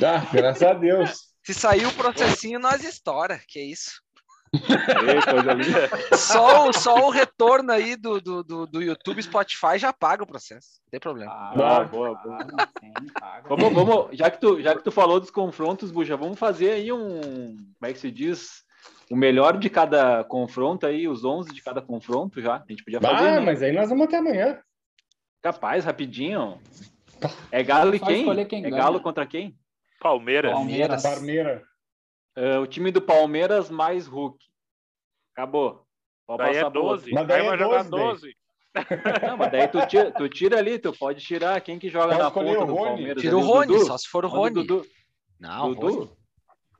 [0.04, 1.28] Ah, graças a Deus.
[1.44, 4.01] Se sair o processinho, nós estoura, que é isso.
[4.52, 6.12] Ei.
[6.16, 10.22] Só, o- só o retorno aí do, do, do, do YouTube e Spotify já paga
[10.22, 10.80] o processo.
[10.84, 11.32] Não tem problema.
[11.32, 12.38] Ah, Boa, boa,
[12.80, 13.48] sim, paga.
[13.48, 16.92] Vamos, vamos, já que tu, já que tu falou dos confrontos, Buja, vamos fazer aí
[16.92, 18.62] um, como é que se diz?
[19.10, 22.56] O melhor de cada confronto aí, os 11 de cada confronto já.
[22.56, 23.40] A gente podia fazer, Ah, né?
[23.40, 24.58] mas aí nós vamos até amanhã.
[25.42, 26.60] Capaz, rapidinho.
[27.50, 28.46] É Galo e quem?
[28.46, 28.82] quem é ganha.
[28.82, 29.54] Galo contra quem?
[30.00, 30.52] Palmeiras.
[30.52, 31.02] Palmeiras.
[31.02, 31.62] Parmeira.
[32.36, 34.38] É, o time do Palmeiras mais Hulk.
[35.34, 35.84] Acabou.
[36.26, 36.96] Pode Daí passar é pro outro.
[37.04, 37.12] 12.
[37.12, 38.00] Mas daí Aí é vai jogar 12 daí.
[38.00, 38.36] 12.
[39.28, 42.18] Não, mas daí tu tira, tu tira ali, tu pode tirar quem que joga Pode
[42.22, 42.74] na ponta do.
[42.74, 43.22] Palmeiras.
[43.22, 43.84] Tira o Rony, Dudu.
[43.86, 44.54] só se for o Rony.
[44.54, 44.86] Dudu.
[45.38, 45.94] Não, o Dudu?
[45.98, 46.10] Rony.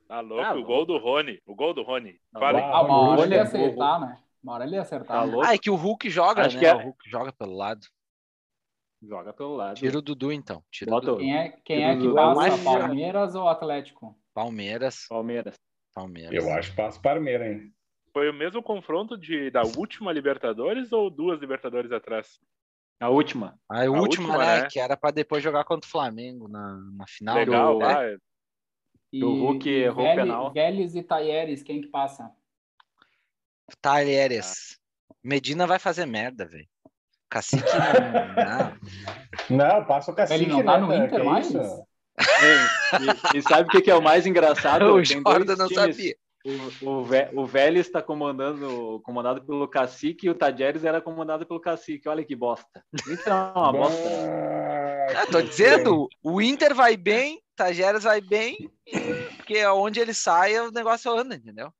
[0.07, 0.43] Tá louco?
[0.43, 1.39] Tá o gol do Rony.
[1.45, 2.13] O gol do Rony.
[2.31, 2.59] Tá Fala.
[2.61, 4.19] Ah, uma hora ele ia acertar, né?
[4.43, 5.25] Uma hora ele ia Tá acertar.
[5.27, 5.31] né?
[5.33, 5.47] louco?
[5.47, 6.59] Ah, é que o Hulk joga, Acho né?
[6.61, 7.85] que é- O Hulk joga pelo lado.
[9.05, 9.75] Joga pelo lado.
[9.75, 10.63] Tira o Dudu, então.
[10.71, 11.17] Tira o Bota Dudu.
[11.17, 12.35] o Quem é, quem Tira é o que passa?
[12.35, 14.17] Mas- Palmeiras ou Atlético?
[14.33, 15.05] Palmeiras.
[15.09, 15.55] Palmeiras.
[15.93, 16.33] Palmeiras.
[16.43, 17.73] Eu acho que passa Parmeira, hein?
[18.13, 22.39] Foi o mesmo confronto de, da última Libertadores ou duas Libertadores atrás?
[22.99, 23.59] A última.
[23.69, 24.61] A, A última, última, né?
[24.61, 24.67] né?
[24.71, 27.35] Que era pra depois jogar contra o Flamengo na, na final.
[27.35, 27.85] Legal, né?
[27.85, 28.17] lá.
[29.11, 30.53] E, O Hulk e errou o Vélez- penal.
[30.53, 32.31] Vélez e Taieres, quem que passa?
[33.81, 34.79] Talheres.
[35.23, 36.67] Medina vai fazer merda, velho.
[37.33, 37.99] Cacique não,
[38.37, 38.77] não.
[39.49, 41.05] Não, passa o cacique, Ele não tá né, no cara?
[41.05, 41.53] Inter mais?
[42.99, 44.91] E, e sabe o que, que é o mais engraçado?
[44.93, 45.97] O Tem Jordan não times.
[45.97, 46.15] sabia.
[46.43, 51.45] O, o, Vé- o Vélez está comandando, comandado pelo Cacique e o Tajeres era comandado
[51.45, 52.07] pelo Cacique.
[52.09, 52.83] Olha que bosta.
[53.05, 54.09] Então, uma bosta.
[55.13, 58.57] Ah, tô dizendo, o Inter vai bem, Tajeres vai bem,
[59.37, 61.71] porque onde ele sai, o negócio anda, entendeu?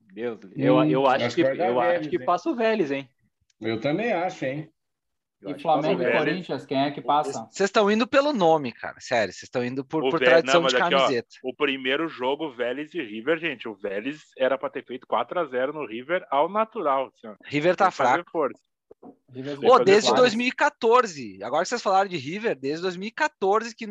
[0.00, 3.08] Deus, eu, eu Hum, acho acho que, eu Vélez, acho que passa o Vélez, hein?
[3.60, 4.72] Eu também acho, hein?
[5.42, 6.12] Eu E Flamengo e.
[6.12, 7.46] Corinthians, quem é que passa?
[7.50, 8.96] Vocês estão indo pelo nome, cara.
[9.00, 11.28] Sério, vocês estão indo por, O por tradição não, de aqui, ó, camiseta.
[11.42, 13.68] O primeiro jogo, Vélez e River, gente.
[13.68, 17.12] O Vélez era pra ter feito 4x0 no River ao natural.
[17.14, 17.34] Assim, ó.
[17.44, 18.30] River tá fraco.
[18.30, 18.60] força.
[19.30, 20.32] River fazer desde vários.
[20.32, 21.42] 2014.
[21.42, 23.86] Agora que vocês falaram de River, desde 2014 que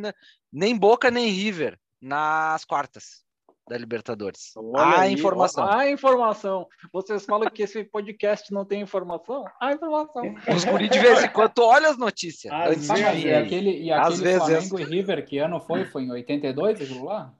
[0.52, 3.25] nem Boca nem River nas quartas
[3.68, 4.54] da Libertadores.
[4.56, 5.64] Olha a aí, informação.
[5.64, 6.68] ó, A informação.
[6.94, 9.44] Vocês falam que esse podcast não tem informação?
[9.60, 10.24] A informação.
[10.56, 12.54] Os guri de vez em quando tu olha as notícias.
[12.54, 14.44] Às antes de mas vir e aquele, e Às aquele vezes.
[14.70, 15.86] Flamengo e River, que ano foi?
[15.86, 17.34] Foi em 82 aquilo lá?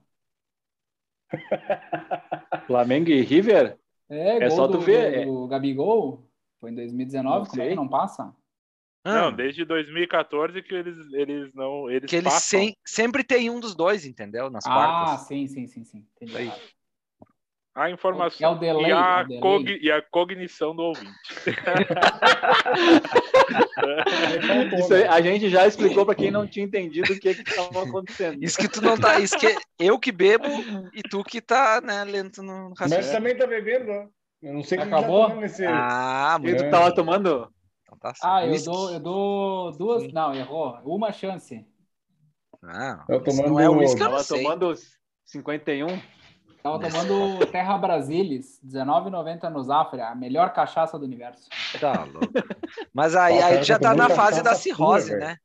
[2.66, 3.78] Flamengo e River?
[4.08, 6.24] É, É gol só do, tu ver, do, do Gabigol.
[6.60, 8.34] Foi em 2019, Não como é que não passa?
[9.08, 11.88] Ah, Não, desde 2014 que eles, eles não.
[11.88, 14.50] Eles que eles sem- sempre tem um dos dois, entendeu?
[14.50, 15.20] Nas Ah, quartas.
[15.28, 16.04] sim, sim, sim, sim.
[16.20, 16.52] Entendi.
[17.74, 19.40] A informação É o delay, e, a é o delay.
[19.40, 21.12] cogni- e a cognição do ouvinte.
[24.78, 28.42] Isso aí, a gente já explicou para quem não tinha entendido o que estava acontecendo.
[28.42, 29.18] Isso que tu não tá.
[29.20, 30.48] Isso que eu que bebo
[30.92, 33.12] e tu que tá, né, lento no Mas raciocínio.
[33.12, 34.10] também tá bebendo.
[34.42, 35.28] Eu não sei o que Acabou?
[35.30, 35.64] tá nesse...
[35.66, 37.52] Ah, E muito tu tava tomando?
[38.00, 38.24] Tá certo.
[38.32, 38.66] Ah, eu Whisky.
[38.66, 40.12] dou, eu dou duas.
[40.12, 40.78] Não, errou.
[40.84, 41.66] Uma chance.
[42.62, 44.42] Não, Eu isso tomando- não é uísque, eu não sei.
[44.42, 44.74] tomando
[45.24, 45.86] 51?
[46.62, 51.48] Tava tomando Terra Brasilis, R$19,90 no Zafra, a melhor cachaça do universo.
[51.80, 52.32] Tá louco.
[52.92, 55.36] Mas aí, o aí já tá tá na fase da cirrose, pura, né?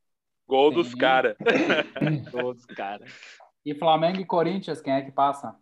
[0.47, 0.75] Gol Sim.
[0.81, 1.37] dos caras.
[2.31, 3.05] Todos, cara.
[3.63, 5.55] E Flamengo e Corinthians, quem é que passa?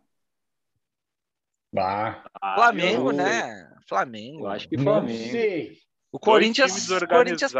[1.78, 2.24] Ah,
[2.56, 3.70] Flamengo, eu- né?
[3.88, 4.46] Flamengo.
[4.46, 5.32] Eu acho que não Flamengo.
[5.32, 5.78] sei.
[6.12, 7.54] O Corinthians, Corinthians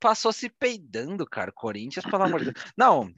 [0.00, 1.50] passou se peidando, cara.
[1.52, 2.64] Corinthians, pelo amor de Deus.
[2.76, 3.10] Não,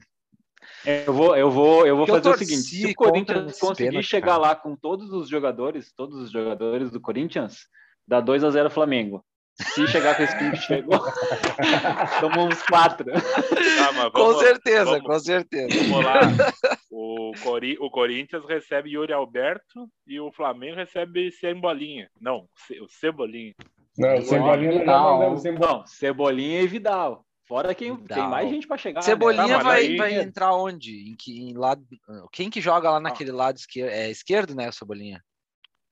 [0.85, 4.05] Eu vou, eu vou, eu vou eu fazer o seguinte: se o Corinthians conseguir pênalti,
[4.07, 4.37] chegar cara.
[4.39, 7.67] lá com todos os jogadores, todos os jogadores do Corinthians,
[8.07, 9.23] dá 2 a 0 Flamengo.
[9.61, 10.97] Se chegar com esse time que chegou,
[12.21, 13.11] tomamos uns quatro.
[13.11, 15.83] Tá, mas com vamos- certeza, vamos- com certeza.
[15.89, 16.19] Vamos lá.
[16.91, 22.09] O, Cori- o Corinthians recebe Yuri Alberto e o Flamengo recebe Cebolinha.
[22.19, 22.47] Não,
[22.81, 23.53] o Cebolinha.
[23.99, 25.13] Não, Cebolinha nós já Vidal.
[25.19, 25.71] mandamos embora.
[25.73, 27.25] Não, Cebolinha e Vidal.
[27.47, 28.17] Fora quem Vidal.
[28.19, 29.01] tem mais gente para chegar.
[29.01, 29.57] Cebolinha né?
[29.57, 31.09] Tá, mas vai, vai entrar onde?
[31.11, 31.83] Em que em lado?
[32.31, 33.89] Quem que joga lá naquele lado esquerdo?
[33.91, 35.23] É esquerdo, né, Cebolinha?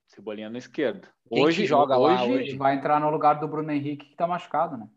[0.08, 1.08] Cebolinha no esquerdo.
[1.30, 2.50] Quem hoje que joga lá hoje, hoje?
[2.50, 4.88] Ele vai entrar no lugar do Bruno Henrique, que tá machucado, né?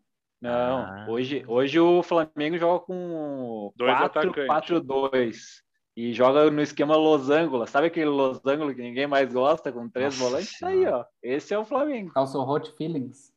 [0.41, 1.05] Não, Ah.
[1.09, 4.81] hoje, hoje o Flamengo joga com Dois 4 atacantes.
[4.87, 5.63] 2
[5.95, 7.65] e joga no esquema losango.
[7.67, 10.61] Sabe aquele losango que ninguém mais gosta com três Nossa volantes?
[10.63, 10.97] Aí, Senhora.
[10.97, 11.05] ó.
[11.21, 12.11] Esse é o Flamengo.
[12.13, 13.33] Calçou Hot Feelings.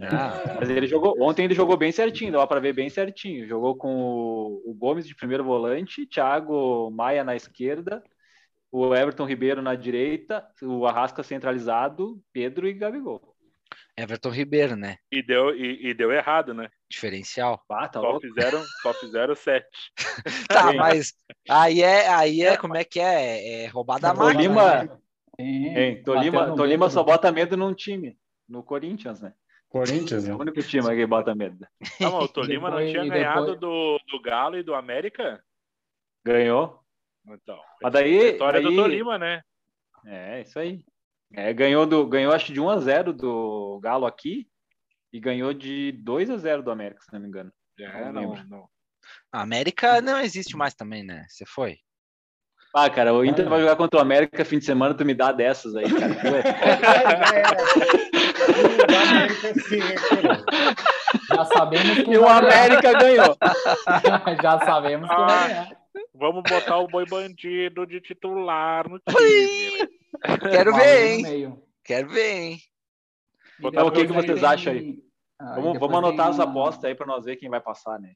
[0.00, 3.46] Ah, Mas ele jogou, ontem ele jogou bem certinho, dava para ver bem certinho.
[3.46, 8.02] Jogou com o, o Gomes de primeiro volante, Thiago Maia na esquerda,
[8.70, 13.35] o Everton Ribeiro na direita, o Arrasca centralizado, Pedro e Gabigol.
[13.96, 14.98] Everton Ribeiro, né?
[15.10, 16.68] E deu, e, e deu errado, né?
[16.90, 17.62] Diferencial.
[17.70, 18.20] Ah, tá Só louco.
[18.20, 19.66] fizeram, só fizeram sete.
[20.48, 20.76] Tá, Sim.
[20.76, 21.14] mas
[21.48, 23.64] aí é, aí é, como é que é?
[23.64, 24.54] É roubada a Roubada máquina.
[24.54, 24.98] Tolima- né?
[25.38, 28.18] Sim, Tolima, Tolima só bota medo num time.
[28.48, 29.34] No Corinthians, né?
[29.68, 30.34] Corinthians, É né?
[30.34, 31.66] o único time que bota medo.
[32.00, 34.74] Não, mas o Tolima não depois- tinha e ganhado depois- do, do Galo e do
[34.74, 35.42] América?
[36.24, 36.80] Ganhou.
[37.28, 38.20] Então, Mas daí.
[38.20, 39.42] a história do daí- Tolima, né?
[40.06, 40.84] É, isso aí.
[41.34, 44.46] É, ganhou, do, ganhou acho de 1 a 0 do Galo aqui
[45.12, 47.52] e ganhou de 2 a 0 do América, se não me engano.
[47.78, 48.68] É, Não não, não.
[49.32, 51.24] A América não existe mais também, né?
[51.28, 51.76] Você foi?
[52.74, 53.50] Ah, cara, o Inter Ah.
[53.50, 56.14] vai jogar contra o América fim de semana, tu me dá dessas aí, cara.
[57.36, 60.44] É- O América se recuperou.
[61.34, 62.28] Já sabemos quem E o.
[62.28, 63.36] América ganhou.
[64.42, 65.76] Já sabemos quem vai ganhar.
[66.14, 69.78] Vamos botar o boi bandido de titular no time.
[69.80, 69.88] né?
[70.50, 71.62] Quero ver, hein?
[71.84, 72.58] Quero ver, hein?
[73.60, 74.98] Botar o que que vocês tem- acham aí?
[75.38, 78.14] Ah, Vamos, vamos anotar as uma- apostas aí pra nós ver quem vai passar, né?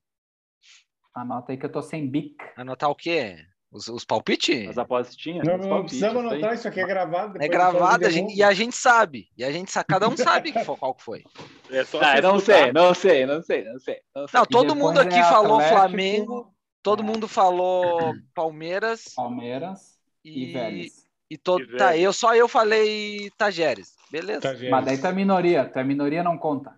[1.14, 2.36] Anota aí que eu tô sem bic.
[2.56, 3.36] Anotar o quê?
[3.70, 4.68] Os, os palpites?
[4.68, 5.46] As apostinhas.
[5.46, 7.40] Não, não precisamos anotar, isso aqui é gravado.
[7.40, 9.28] É gravado a gente, e a gente sabe.
[9.36, 11.22] E a gente sabe, cada um sabe que foi, qual que foi.
[11.70, 12.62] É só Ah, não escutar.
[12.64, 14.00] sei, não sei, não sei, não sei.
[14.14, 14.38] Não sei.
[14.40, 17.06] Não, todo mundo aqui é falou Atlético, Flamengo, todo é.
[17.06, 21.06] mundo falou Palmeiras Palmeiras e, e, Vélez.
[21.30, 21.62] e todo.
[21.62, 23.96] E Tá, eu só eu falei Tajeres.
[24.10, 24.40] Beleza?
[24.40, 24.70] Tá, gente.
[24.70, 25.64] Mas daí tu é minoria.
[25.64, 26.74] Tu é minoria, não conta.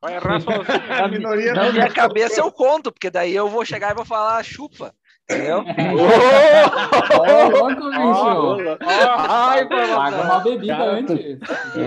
[0.00, 1.04] Vai errar sozinho.
[1.04, 4.04] A minoria Na não minha cabeça eu conto, porque daí eu vou chegar e vou
[4.04, 4.94] falar chupa.
[5.28, 5.58] Entendeu?
[7.18, 8.78] Ô, louco, bicho!
[9.28, 11.38] Ai, Paga uma bebida Cara, antes.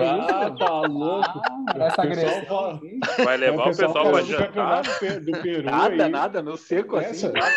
[0.03, 1.41] Ah, tá louco.
[1.45, 2.99] Ah, essa O pessoal assim.
[3.23, 4.99] Vai levar o pessoal pra falando do jantar.
[4.99, 5.63] pe- do Peru.
[5.63, 6.09] Nada, aí.
[6.11, 7.27] nada, no seco assim.
[7.27, 7.31] Essa?
[7.31, 7.53] nada,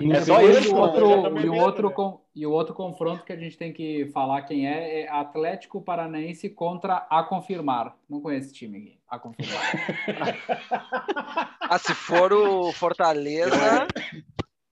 [0.00, 0.54] E É só o né?
[0.80, 1.94] outro, tá e, o outro né?
[1.94, 5.80] com, e o outro confronto que a gente tem que falar quem é é Atlético
[5.80, 7.94] Paranaense contra a Confirmar.
[8.10, 8.98] Não conheço esse time aqui.
[9.12, 9.62] A Confirmar.
[11.60, 13.86] Ah, se for o Fortaleza,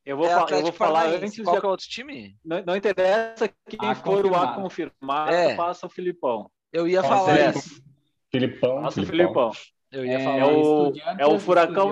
[0.04, 1.38] Eu vou, é fa- eu vou falar antes.
[1.42, 2.36] Qual de- que é o outro time?
[2.44, 4.62] Não, não interessa quem A for o A confirmado.
[4.62, 5.54] confirmado, É.
[5.54, 6.50] passa o Filipão.
[6.72, 7.82] Eu ia Não falar isso.
[8.30, 9.50] Filipão, Passa o Filipão.
[9.92, 11.90] Eu ia É, falar É o- é o furacão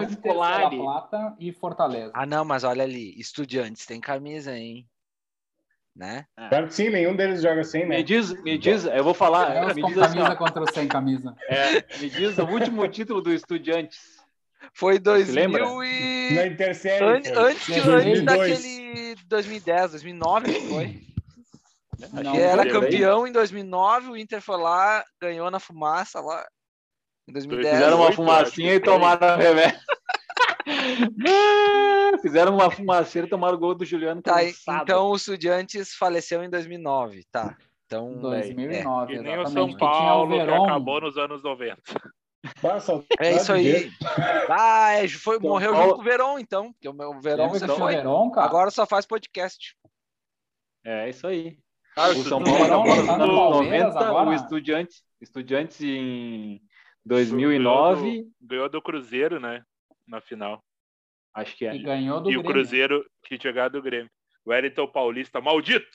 [0.71, 2.13] Plata e Fortaleza.
[2.15, 4.87] Ah, não, mas olha ali, estudiantes tem camisa, hein?
[5.99, 6.25] Né?
[6.49, 7.97] Claro que sim, nenhum deles joga sem, né?
[7.97, 10.63] Me diz, me diz, eu vou falar, É me com diz assim, camisa ó, contra
[10.63, 11.35] os sem camisa.
[11.49, 13.99] é, me diz o último título do Estudiantes.
[14.73, 15.65] Foi lembra?
[15.65, 16.35] 2000 e...
[16.35, 17.05] Na Intersérie.
[17.05, 17.13] An-
[17.47, 18.25] antes, que- antes 2002.
[18.25, 21.01] daquele 2010, 2009 que foi.
[22.13, 26.47] Não, que era campeão em 2009, o Inter foi lá, ganhou na fumaça lá
[27.29, 27.75] em 2010.
[27.75, 29.81] Fizeram uma 18, fumacinha e tomaram a remédio.
[32.23, 34.83] Fizeram uma fumaceira e tomaram o gol do Juliano Tá, cansado.
[34.83, 37.57] então o Estudiantes faleceu em 2009, tá.
[37.87, 39.47] Então, 2009, Que nem o.
[39.47, 40.65] São que Paulo, que Verón.
[40.65, 41.81] acabou nos anos 90.
[42.61, 43.91] Passa, é, é isso aí.
[44.49, 46.73] Ah, é, foi, São morreu Paulo- junto com o Verão, então.
[46.73, 47.95] Porque o meu Verão você que foi.
[47.97, 48.47] Cara?
[48.47, 49.75] Agora só faz podcast.
[50.85, 51.59] É isso aí.
[51.97, 54.31] Ah, O São Paulo Verão acabou nos tá no anos Palmeiras 90, agora?
[54.31, 56.61] o Estudiantes, Estudiantes em
[57.05, 59.63] 2009, Ganhou do Cruzeiro, né?
[60.09, 60.63] Na final.
[61.35, 61.75] acho que é.
[61.75, 62.53] E ganhou do e o Grêmio.
[62.63, 64.11] Cruzeiro que tinha ganhado do Grêmio.
[64.45, 65.87] O Wellington Paulista, maldito!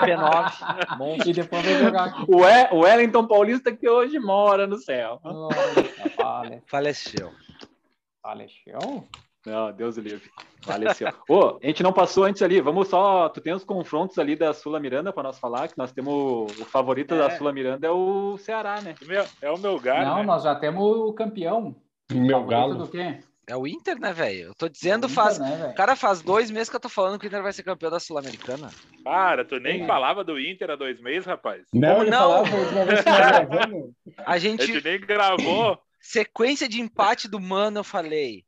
[0.00, 0.98] P9.
[0.98, 1.30] monstro.
[1.30, 2.24] E depois veio jogar aqui.
[2.28, 5.20] O, e, o Wellington Paulista que hoje mora no céu.
[5.22, 7.32] Nossa, Faleceu.
[8.22, 9.04] Faleceu?
[9.44, 10.30] Não, Deus o livre.
[10.62, 11.08] Faleceu.
[11.28, 12.60] Ô, a gente não passou antes ali.
[12.60, 13.28] Vamos só.
[13.28, 16.44] Tu tem os confrontos ali da Sula Miranda para nós falar, que nós temos o,
[16.44, 17.30] o favorito da É.
[17.30, 18.94] Sula Miranda é o Ceará, né?
[19.02, 20.22] Meu- é o meu lugar, Não, né?
[20.22, 21.74] nós já temos o campeão.
[22.14, 22.74] Meu galo.
[22.76, 23.18] do quê?
[23.46, 24.48] É o Inter, né, velho?
[24.48, 25.38] Eu tô dizendo, Inter, faz.
[25.38, 25.72] né?
[25.76, 27.98] Cara, faz dois meses que eu tô falando que o Inter vai ser campeão da
[27.98, 28.70] Sul-Americana.
[29.02, 29.86] Para, tu nem Sim.
[29.86, 31.66] falava do Inter há dois meses, rapaz.
[31.74, 32.46] Não, Como não?
[32.46, 32.48] falava
[34.16, 34.22] a.
[34.24, 34.64] A A gente.
[34.66, 35.76] gente nem gravou.
[36.00, 38.44] Sequência de empate do Mano, eu falei.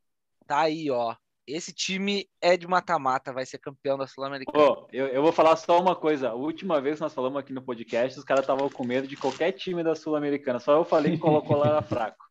[0.47, 1.15] Tá aí, ó.
[1.47, 4.57] Esse time é de mata-mata, vai ser campeão da Sul-Americana.
[4.63, 6.29] Ô, eu, eu vou falar só uma coisa.
[6.29, 9.15] A última vez que nós falamos aqui no podcast, os caras estavam com medo de
[9.15, 10.57] qualquer time da Sul-Americana.
[10.59, 12.25] Só eu falei que colocou lá era fraco.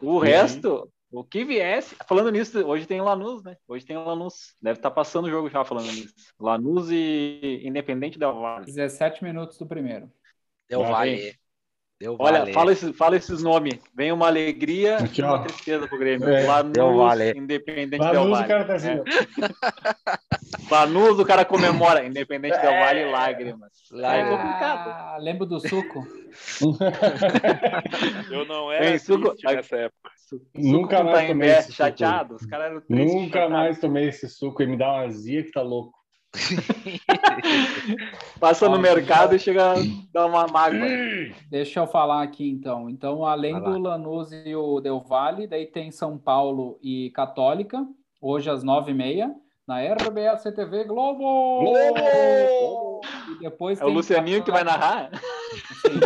[0.00, 1.96] O resto, o que viesse.
[2.06, 3.56] Falando nisso, hoje tem Lanús, né?
[3.66, 4.54] Hoje tem Lanús.
[4.60, 6.14] Deve estar passando o jogo já falando nisso.
[6.38, 8.64] Lanús e Independente Del Valle.
[8.64, 10.10] 17 minutos do primeiro.
[10.68, 11.34] Deu Lá vale.
[12.00, 12.52] Deu Olha, vale.
[12.54, 13.78] fala, esses, fala esses nomes.
[13.94, 15.38] Vem uma alegria Aqui, e uma ó.
[15.40, 16.26] tristeza pro Grêmio.
[16.30, 16.46] É.
[16.46, 17.32] Lanús, Del Valle.
[17.36, 18.44] Independente Lá Del Valle.
[18.44, 18.88] o cara tá assim.
[18.88, 19.02] É.
[20.70, 22.02] Lanús, o cara comemora.
[22.06, 23.70] Independente Del Valle, lágrimas.
[23.92, 24.88] Lá É é complicado.
[24.88, 26.06] Ah, lembro do suco.
[28.30, 30.10] Eu não era Ei, suco- nessa época.
[30.54, 31.72] Nunca Suco mais tá tomei esse suco.
[31.76, 32.34] chateado.
[32.36, 33.50] Os caras eram tristes, Nunca chateados.
[33.52, 35.98] mais tomei esse suco e me dá uma azia que tá louco.
[38.38, 39.74] Passa no mercado e chega a
[40.12, 40.86] dar uma mágoa.
[41.50, 42.88] Deixa eu falar aqui então.
[42.88, 47.84] Então, além do Lanús e o Del Valle, daí tem São Paulo e Católica,
[48.20, 49.34] hoje às nove e meia,
[49.66, 51.60] na RBS CTV Globo!
[51.60, 53.00] Globo!
[53.30, 55.10] E depois É o Lucianinho que vai narrar?
[55.82, 56.00] Sim,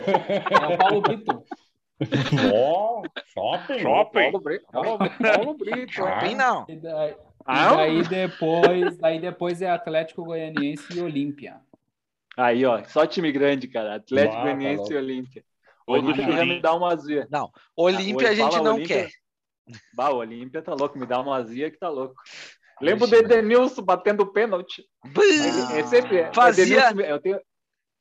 [0.51, 1.43] é o Paulo Brito.
[2.53, 3.79] Ó, shopping.
[3.79, 4.33] Shopping.
[4.33, 4.67] Paulo Brito.
[4.71, 5.93] Paulo, Paulo Brito.
[5.93, 6.67] Shopping não.
[7.47, 11.61] E daí, e Ah, daí depois, daí depois é Atlético Goianiense e Olímpia.
[12.37, 13.97] Aí, ó, só time grande, cara.
[13.97, 14.93] Atlético Ah, tá Goianiense louco.
[14.93, 15.45] e Olímpia.
[15.87, 17.29] Olímpia já me dá uma azia.
[17.31, 17.51] Não.
[17.77, 19.05] Olímpia Ah, a gente fala não Olímpia.
[19.05, 19.77] quer.
[19.95, 22.15] Bah, o Olímpia tá louco, me dá uma azia que tá louco.
[22.81, 24.85] Lembro do Edenilson batendo pênalti.
[25.05, 26.23] Ele é sempre.
[26.23, 26.33] Ah.
[26.35, 27.41] Fazia- Edenilson, eu, tenho,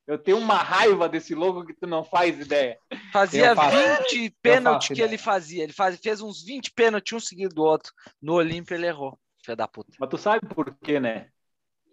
[0.08, 2.78] eu tenho uma raiva desse louco que tu não faz ideia.
[3.12, 3.78] Fazia Eu faço.
[3.78, 5.08] 20 pênalti faço que ideia.
[5.10, 5.64] ele fazia.
[5.64, 7.92] Ele faz, fez uns 20 pênalti um seguido do outro.
[8.22, 9.18] No Olímpia ele errou.
[9.44, 9.92] Filho da puta.
[10.00, 11.28] Mas tu sabe por quê, né?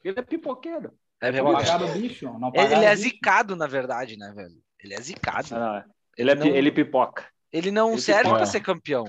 [0.04, 0.92] Ele é pipoqueiro.
[1.20, 1.66] É Não verdade.
[1.66, 2.26] pagaram o bicho.
[2.38, 3.02] Não Ele, pagaram ele é bicho.
[3.02, 4.54] zicado, na verdade, né, velho?
[4.82, 5.48] Ele é zicado.
[5.54, 7.26] Ah, não, ele, é, Não- ele pipoca.
[7.52, 8.36] Ele não Ele serve pipoca.
[8.38, 9.04] para ser campeão.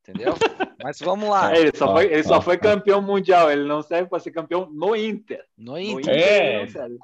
[0.00, 0.34] Entendeu?
[0.82, 1.50] Mas vamos lá.
[1.56, 2.58] É, ele só, Ah, foi, ele só ah, foi ah.
[2.58, 3.50] campeão mundial.
[3.50, 5.44] Ele não serve para ser campeão no Inter.
[5.58, 6.14] No No Inter.
[6.14, 6.48] Inter É.
[6.54, 6.98] ele não serve.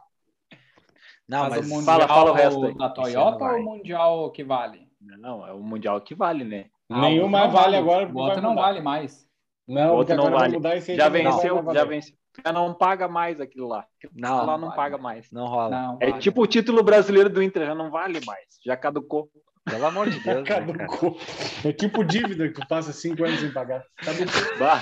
[1.29, 2.75] Não, Mas, mas o Mundial fala- fala o resto aí.
[2.77, 4.89] da Toyota ou o Mundial que vale?
[5.01, 6.67] Não, é o mundial que vale, né?
[6.91, 8.05] Ah, Nenhum o outro mais não vale agora.
[8.05, 9.30] O porque outro não vale mais.
[9.71, 10.59] Não, O outro não vale.
[10.97, 12.15] Já venceu, já venceu.
[12.45, 13.85] Já não paga mais aquilo lá.
[13.99, 14.77] Aquilo Não, lá não vale.
[14.77, 15.31] paga mais.
[15.31, 15.71] não rola.
[15.71, 16.21] Não, É vale.
[16.23, 18.45] tipo o título brasileiro do Inter, já não vale mais.
[18.65, 19.29] Já caducou.
[19.65, 20.39] Pelo amor de Deus.
[20.39, 20.43] né?
[20.45, 21.19] Caducou.
[21.65, 23.85] É tipo dívida que tu passa cinco anos sem pagar.
[23.97, 24.59] Caducou.
[24.59, 24.81] Bah.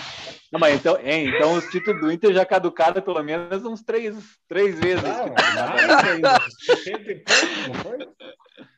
[0.53, 4.17] Não, mas então, é, então os títulos do Inter já caducaram pelo menos uns três,
[4.49, 5.03] três vezes.
[5.03, 6.41] Não, mais ainda.
[6.61, 8.09] 70 e pouco, não foi?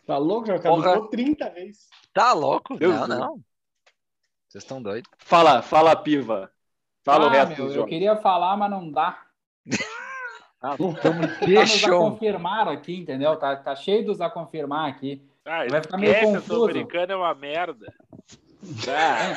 [0.07, 0.46] Tá louco?
[0.46, 1.11] Já caducou Porra.
[1.11, 1.81] 30 vezes.
[2.14, 2.77] Tá louco?
[2.77, 3.20] Deus não, Deus.
[3.20, 3.40] não.
[4.50, 5.08] Vocês estão doidos.
[5.18, 6.50] Fala, fala, piva.
[7.04, 7.88] Fala o Ah, resto meu, eu jogos.
[7.88, 9.22] queria falar, mas não dá.
[10.62, 13.34] Ah, Tá nos a confirmar aqui, entendeu?
[13.36, 15.26] Tá, tá cheio dos a confirmar aqui.
[15.42, 16.46] Ah, Vai ficar meio confuso.
[16.48, 17.94] Sul-Americana é uma merda.
[18.86, 19.32] ah,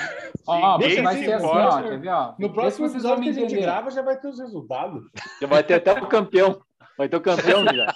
[0.46, 1.76] Ó, você vai se ser assim, importa.
[1.78, 2.34] ó, quer ver, ó?
[2.38, 3.62] No próximo episódio que a gente entender.
[3.62, 5.06] grava já vai ter os resultados.
[5.40, 6.62] já vai ter até o campeão.
[6.98, 7.94] Vai ter o campeão já.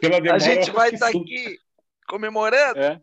[0.00, 1.58] Pela A gente vai estar que aqui
[2.06, 2.78] comemorando.
[2.78, 3.00] É.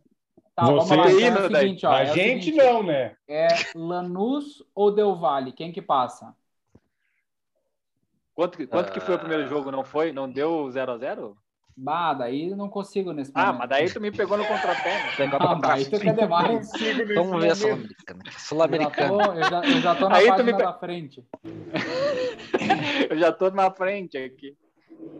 [0.55, 1.05] Tá, vamos Você lá.
[1.05, 1.91] aí, Então é seguinte, ó.
[1.91, 3.15] A é o gente seguinte, não, né?
[3.27, 5.51] É Lanús ou Del Valle?
[5.51, 6.33] Quem que passa?
[8.33, 9.69] Quanto, que- quanto que foi o primeiro jogo?
[9.71, 10.11] Não foi?
[10.13, 11.35] Não deu 0x0?
[11.77, 13.59] Bah, daí eu não consigo nesse Ah, momento.
[13.59, 14.93] mas daí tu me pegou no contrapé.
[14.93, 15.13] né?
[15.17, 15.59] Pegou trás.
[15.61, 16.69] daí tu quer demais.
[17.15, 17.95] Vamos ver a momento.
[18.39, 19.13] Sul-Americana.
[19.33, 21.25] Eu já, tô, eu, já, eu já tô na Aí página me da frente.
[23.09, 24.55] Eu já tô na frente aqui.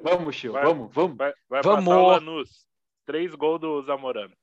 [0.02, 0.63] Vamos, Chiu, Vai.
[0.63, 1.17] vamos, vamos.
[1.17, 1.86] Vai, vai Vamos.
[1.86, 2.65] passar o Lanús.
[3.06, 4.34] Três gols do Zamorano.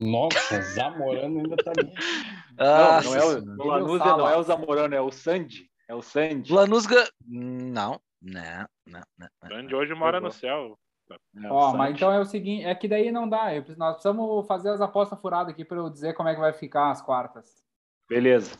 [0.00, 1.92] Nossa, Zamorano ainda tá ali.
[2.58, 3.44] Ah, não, não é o, Senhora.
[3.58, 5.70] o Lanús é- não é o Zamorano, é o Sandy.
[5.86, 6.50] É o Sandy.
[6.50, 9.28] Lanús gan- Não, não, não, não.
[9.42, 10.78] O Grande hoje mora no céu.
[11.10, 11.76] É Ó, Sandy.
[11.78, 13.50] mas então é o seguinte, é que daí não dá.
[13.76, 16.90] nós precisamos fazer as apostas furadas aqui para eu dizer como é que vai ficar
[16.90, 17.62] as quartas.
[18.08, 18.56] Beleza.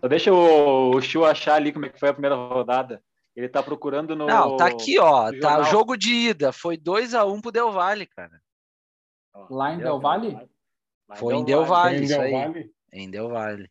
[0.00, 3.02] Só deixa o, o Chiu achar ali como é que foi a primeira rodada.
[3.36, 4.26] Ele tá procurando no.
[4.26, 5.30] Não, tá aqui, ó.
[5.38, 8.40] Tá, o jogo de ida foi 2x1 pro Del Valle, cara.
[9.50, 10.30] Lá em Del Del Valle?
[10.32, 10.44] Lá
[11.16, 12.04] Foi em Del Valle.
[12.04, 12.70] Isso aí.
[12.92, 13.68] Em Del Valle.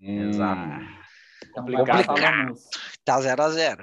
[0.00, 0.28] Hum.
[0.28, 0.84] Exato.
[1.52, 2.06] Complicado.
[2.06, 2.56] Tá 0x0.
[3.04, 3.82] Tá 0 a 0.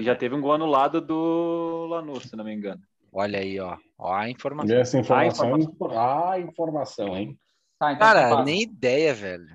[0.00, 2.82] E já teve um gol anulado do Lanús, se não me engano.
[3.12, 3.76] Olha aí, ó.
[3.96, 4.76] Ó a E informação.
[4.76, 5.54] essa informação,
[5.92, 7.38] Ah, ah, informação, hein?
[7.78, 9.46] Tá, então Cara, nem ideia, velho.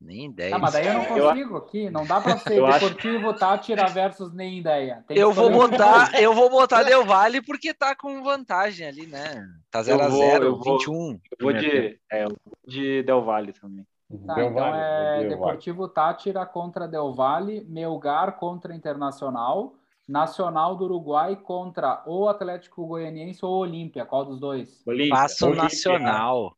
[0.00, 0.50] Nem ideia.
[0.52, 1.90] Tá, mas daí eu não Eu- consigo aqui.
[1.90, 5.04] Não dá para ser Eu acho- Deportivo, Tátira versus nem ideia.
[5.08, 9.06] Tem Eu vou um botar, eu vou botar Del Valle porque tá com vantagem ali,
[9.06, 9.44] né?
[9.70, 11.10] Tá 0 a Eu vou- 0, eu vou- 21.
[11.12, 13.84] Eu vou de, é, eu vou de Del Valle também.
[14.26, 15.28] Tá, Del então Valle, é Del Valle.
[15.30, 19.74] Deportivo Tátira contra Del Valle, Melgar contra Internacional,
[20.08, 24.06] Nacional do Uruguai contra ou Atlético Goianiense ou Olímpia.
[24.06, 24.80] Qual dos dois?
[24.86, 25.14] Olímpia.
[25.14, 25.64] Passa o Olímpia.
[25.64, 26.56] Nacional.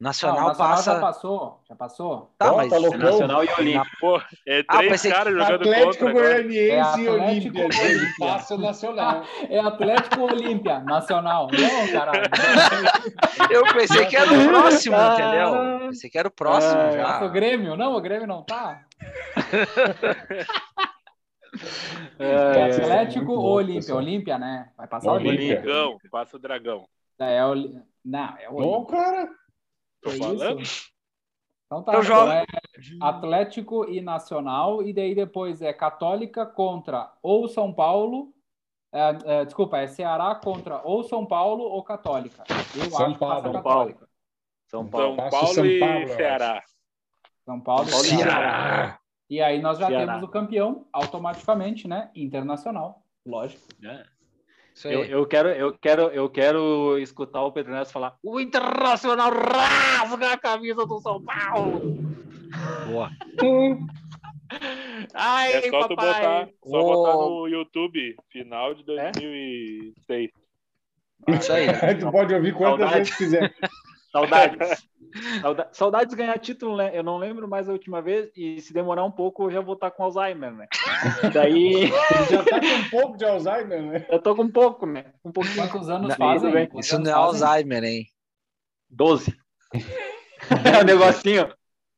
[0.00, 0.94] Não, Nacional, Nacional passa.
[0.94, 1.60] já passou.
[1.68, 2.34] Já passou?
[2.36, 2.98] Tá, Ó, mas tá loucão.
[2.98, 3.82] Nacional e Olímpia.
[4.00, 6.12] Pô, é Ah, três pensei que- caras jogando Atlético contra.
[6.12, 8.08] Goianiense É e Atlético Olímpia.
[8.18, 9.22] Passa o Nacional.
[9.48, 10.80] é Atlético ou Olímpia?
[10.80, 11.48] Nacional.
[11.52, 12.22] Não, caralho.
[13.50, 15.78] eu pensei que era o próximo, entendeu?
[15.88, 17.32] Pensei que era o próximo Ah, Passa o já.
[17.32, 17.76] Grêmio?
[17.76, 18.80] Não, o Grêmio não tá.
[22.18, 22.26] É,
[22.58, 23.94] é, Atlético muito ou Olímpia?
[23.94, 24.68] Olímpia, né?
[24.76, 25.60] Vai passar o Olímpia.
[25.60, 26.84] Dragão, passa o dragão.
[27.18, 27.72] É, Oli-
[28.04, 28.96] Não, é o Ô, Olímpia.
[28.96, 29.28] cara.
[30.04, 30.60] Tô Que falando?
[30.60, 30.92] isso?
[31.66, 32.30] Então tá, então jogo.
[32.30, 32.44] é
[33.00, 38.32] Atlético e Nacional, e daí depois é Católica contra ou São Paulo.
[38.92, 42.44] é, é, desculpa, é Ceará contra ou São Paulo ou Católica.
[42.76, 44.08] Eu São acho que passa Paulo, São Católica.
[44.70, 45.16] São Paulo.
[45.16, 46.64] São Passa o Paulo São e Paulo, eu Ceará.
[47.44, 48.30] São Paulo e Paulo e Ceará.
[48.30, 49.00] Ceará.
[49.30, 50.06] E E aí nós já Ceará.
[50.06, 52.10] temos o campeão automaticamente, né?
[52.14, 53.66] Internacional, lógico.
[53.82, 54.04] É.
[54.74, 54.94] Isso aí.
[54.94, 60.32] Eu, eu quero, eu quero, eu quero escutar o Pedro Neto falar: o Internacional rasga
[60.32, 61.80] a camisa do São Paulo.
[62.86, 63.10] Boa.
[65.14, 66.14] Ai, É só tu papai.
[66.22, 66.82] botar, só Ô.
[66.84, 70.30] botar no YouTube, final de 2006.
[71.40, 71.66] Isso aí.
[71.98, 72.98] tu pode ouvir quantas Saudade.
[72.98, 73.54] vezes quiser.
[74.14, 74.86] Saudades.
[75.42, 76.90] Sauda- Saudades de ganhar título, né?
[76.92, 79.74] Eu não lembro mais a última vez, e se demorar um pouco, eu já vou
[79.74, 80.66] estar com Alzheimer, né?
[81.32, 81.86] Daí
[82.30, 84.06] já tá com um pouco de Alzheimer, né?
[84.08, 85.12] eu tô com um pouco, né?
[85.24, 85.68] Um pouquinho.
[85.68, 86.48] Quantos anos Não, fazem?
[86.48, 86.66] isso bem.
[86.66, 87.42] Quantos Isso anos não é fazem?
[87.46, 88.06] Alzheimer, hein?
[88.90, 89.36] 12.
[90.74, 91.52] é um negocinho.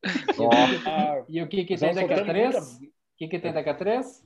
[0.05, 2.57] Ah, E o que, que tem daqui a três?
[2.77, 2.81] O
[3.17, 4.23] que, que tem daqui a três?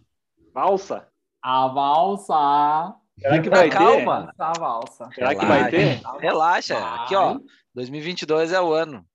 [0.52, 1.06] Valsa.
[1.42, 2.94] A valsa.
[3.20, 3.76] Será que vai ter?
[3.78, 4.32] Calma.
[4.38, 5.08] A valsa.
[5.14, 6.00] Será que vai ter?
[6.18, 6.76] Relaxa.
[6.96, 7.38] Aqui, ó.
[7.74, 7.84] Vai.
[7.84, 9.06] 2022 é o ano.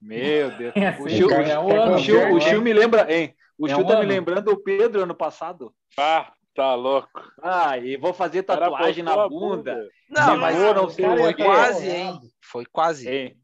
[0.00, 0.74] Meu Deus.
[0.76, 1.94] É, O sim, Chiu, cara, é o ano.
[1.94, 3.34] o Chiu, o é Chiu me lembra, hein?
[3.58, 4.08] O É Chiu um tá me ano.
[4.08, 5.74] lembrando o Pedro ano passado.
[5.98, 7.08] Ah, tá louco.
[7.42, 9.88] Ah, e vou fazer tatuagem na a bunda.
[10.08, 11.44] Não, mas amor, não sei foi o quê.
[11.44, 12.20] quase, hein?
[12.40, 13.08] Foi quase.
[13.08, 13.36] Hein?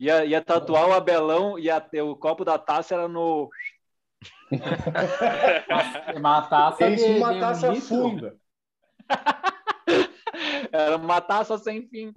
[0.00, 3.48] Ia, ia tatuar o Abelão e a- o copo da taça era no.
[6.16, 8.36] Uma taça de, uma de um taça funda.
[10.72, 12.12] Era uma taça sem fim.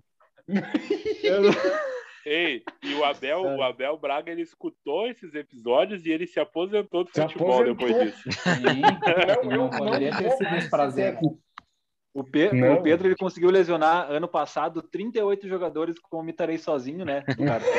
[2.26, 7.06] Ei, e o Abel, o Abel Braga, ele escutou esses episódios e ele se aposentou
[7.06, 7.88] do Se futebol aposentou.
[7.88, 8.32] depois disso.
[8.32, 8.82] Sim,
[9.50, 11.18] Não, não eu poderia não ter sido esse prazer.
[12.18, 12.78] O, Pe- Não.
[12.78, 17.22] o Pedro ele conseguiu lesionar ano passado 38 jogadores com o Mitarei sozinho, né?
[17.38, 17.70] Do Cartola.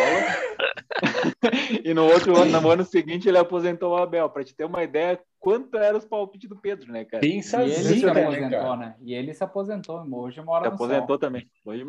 [1.84, 4.30] e no outro ano, no ano seguinte, ele aposentou o Abel.
[4.30, 7.20] Pra te ter uma ideia, quanto era os palpites do Pedro, né, cara?
[7.20, 8.94] Pensa E ele se né, aposentou, né?
[9.02, 10.06] E ele se aposentou.
[10.08, 11.50] Hoje mora Se no aposentou também.
[11.64, 11.84] Hoje,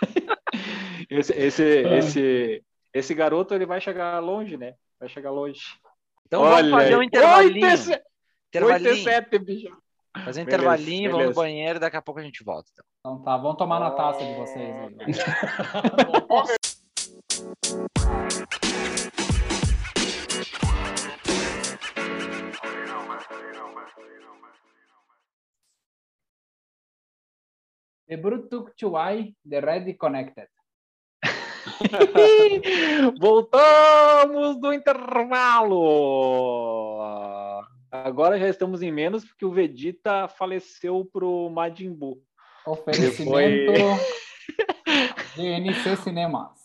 [1.10, 1.96] esse, esse, Ah.
[1.98, 4.72] esse, esse garoto ele vai chegar longe, né?
[4.98, 5.60] Vai chegar longe.
[6.26, 7.66] Então vamos fazer um intervalinho.
[7.66, 8.00] 8 e
[8.48, 8.96] intervalinho.
[9.04, 9.76] 7, bicho.
[10.12, 12.68] Fazer um Beleza, intervalinho, vamos no banheiro e daqui a pouco a gente volta.
[12.72, 12.84] Então.
[12.98, 14.96] Então tá, vamos tomar na taça de vocês aí.
[28.08, 30.48] The Brutuk Chuai, The Red Connected.
[33.20, 35.78] Voltamos do intervalo.
[37.90, 42.22] Agora já estamos em menos porque o Vegeta faleceu pro Majin Buu.
[42.66, 43.72] Oferecimento
[45.36, 46.60] GNC Cinemas.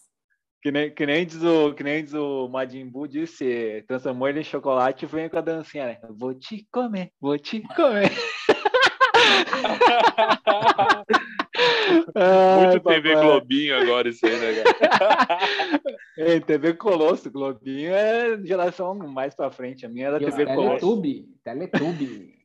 [0.62, 4.42] Que nem, que, nem diz o, que nem diz o Majin Buu disse, transformou ele
[4.42, 6.00] em chocolate e veio com a dancinha, né?
[6.10, 8.12] Vou te comer, vou te comer.
[12.16, 13.26] Ai, Muito TV papai.
[13.26, 15.40] Globinho agora isso aí, né, cara?
[16.18, 19.86] Ei, TV Colosso, Globinho é geração mais pra frente.
[19.86, 20.80] A minha era E os TV Colosso.
[20.80, 21.26] Teletube.
[21.44, 22.36] Teletube.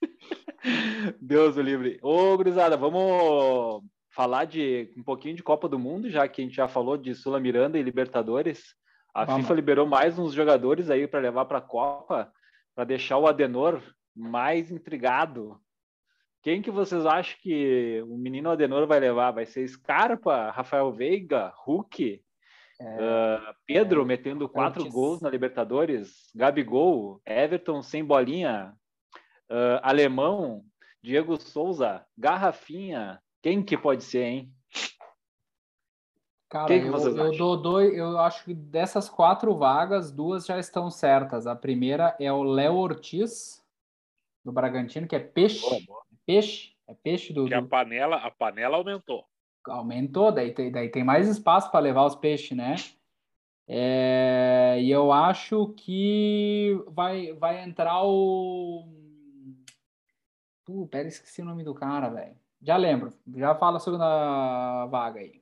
[1.20, 1.98] Deus o livre.
[2.02, 6.56] Ô, gurizada, vamos falar de um pouquinho de Copa do Mundo, já que a gente
[6.56, 8.74] já falou de Sula Miranda e Libertadores.
[9.14, 9.42] A Vamos.
[9.42, 12.30] FIFA liberou mais uns jogadores aí para levar para a Copa,
[12.74, 13.82] para deixar o Adenor
[14.14, 15.60] mais intrigado.
[16.42, 19.30] Quem que vocês acham que o menino Adenor vai levar?
[19.30, 22.22] Vai ser Scarpa, Rafael Veiga, Hulk,
[22.80, 24.94] ah, Pedro é, metendo quatro Ortiz.
[24.94, 28.74] gols na Libertadores, Gabigol, Everton sem bolinha,
[29.50, 30.64] ah, Alemão,
[31.02, 33.20] Diego Souza, Garrafinha.
[33.42, 34.54] Quem que pode ser, hein?
[36.48, 37.96] Cara, eu, eu dou dois.
[37.96, 41.46] Eu acho que dessas quatro vagas, duas já estão certas.
[41.46, 43.62] A primeira é o Léo Ortiz,
[44.44, 45.60] do Bragantino, que é peixe.
[45.60, 46.09] Boa, boa.
[46.30, 46.72] Peixe.
[46.86, 47.46] É peixe do.
[47.46, 49.24] Que a panela, a panela aumentou.
[49.66, 52.76] Aumentou, daí tem, daí tem mais espaço para levar os peixes, né?
[53.68, 58.84] É, e eu acho que vai, vai entrar o.
[60.64, 62.36] Pô, pera, esqueci o nome do cara, velho.
[62.62, 63.12] Já lembro.
[63.36, 65.40] Já fala a segunda vaga aí.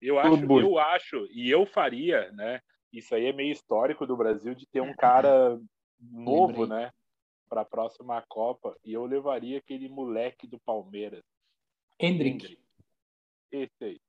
[0.00, 2.60] Eu acho, eu acho, e eu faria, né?
[2.92, 5.60] Isso aí é meio histórico do Brasil de ter um cara
[6.00, 6.84] novo, Lembrei.
[6.84, 6.90] né?
[7.50, 8.76] Para a próxima Copa.
[8.84, 11.24] E eu levaria aquele moleque do Palmeiras.
[12.00, 12.44] Hendrick.
[12.46, 12.62] Hendrick.
[13.50, 14.00] Esse aí.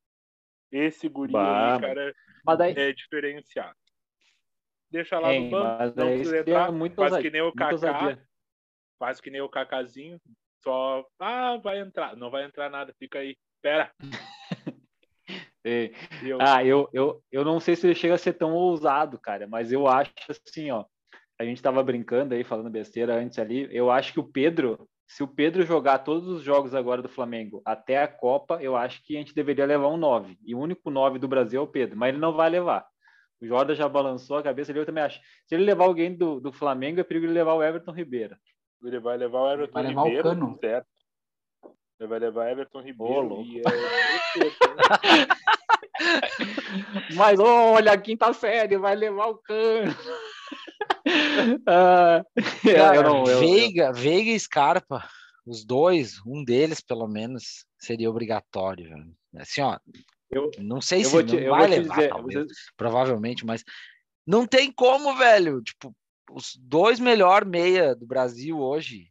[0.71, 2.15] Esse guri Bah, aí, cara,
[2.55, 3.75] daí, é diferenciado.
[4.91, 7.41] Deixa lá hein, no banco, mas não precisa seria entrar, muito faz ousadia- que nem
[7.41, 8.27] o Kaká, ousadia.
[8.99, 10.21] faz que nem o Cacazinho,
[10.63, 13.91] só, ah, vai entrar, não vai entrar nada, fica aí, espera.
[15.63, 15.93] Ei,
[16.25, 19.17] E eu- Ah, eu, eu, eu não sei se ele chega a ser tão ousado,
[19.19, 20.85] cara, mas eu acho assim, ó.
[21.41, 23.67] A gente tava brincando aí, falando besteira antes ali.
[23.71, 27.63] Eu acho que o Pedro, se o Pedro jogar todos os jogos agora do Flamengo
[27.65, 30.37] até a Copa, eu acho que a gente deveria levar um 9.
[30.45, 32.85] E o único 9 do Brasil é o Pedro, mas ele não vai levar.
[33.41, 35.19] O Jordan já balançou a cabeça ali, eu também acho.
[35.47, 38.35] Se ele levar alguém do, do Flamengo, é perigo ele levar o Everton Ribeiro.
[38.83, 40.59] Ele vai levar o Everton vai levar Ribeiro, o cano.
[40.61, 40.87] certo?
[41.99, 43.21] Ele vai levar Everton Ribeiro.
[43.21, 43.45] Louco.
[43.45, 43.63] e, é?
[47.15, 49.91] Mas olha, a quinta série vai levar o cano.
[51.67, 52.23] Ah,
[52.65, 55.07] eu- Cara, eu não- eu- eu- Veiga, Veiga e Scarpa,
[55.45, 58.89] os dois, um deles pelo menos, seria obrigatório.
[58.89, 59.15] velho.
[59.37, 59.77] Assim, ó,
[60.29, 63.45] Eu- não sei eu se vou te- não eu vai levar, dizer, talvez, você- provavelmente,
[63.45, 63.63] mas
[64.25, 65.61] não tem como, velho.
[65.61, 65.93] Tipo,
[66.31, 69.09] os dois melhor meia do Brasil hoje,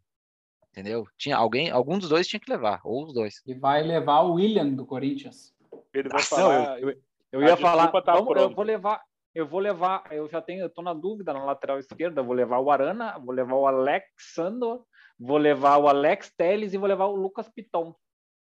[0.71, 1.07] entendeu?
[1.19, 3.43] Tinha alguém, algum dos dois tinha que levar, ou os dois.
[3.47, 5.53] E vai levar o William do Corinthians.
[5.93, 6.81] Ele vai Não, falar.
[6.81, 7.03] eu, eu-
[7.33, 9.03] eu a ia falar, tá vamos- eu vou levar,
[9.35, 12.59] eu vou levar, eu já tenho, eu tô na dúvida na lateral esquerda, vou levar
[12.59, 14.87] o Arana, vou levar o Alexandro,
[15.19, 17.95] vou levar o Alex Teles e vou levar o Lucas Piton.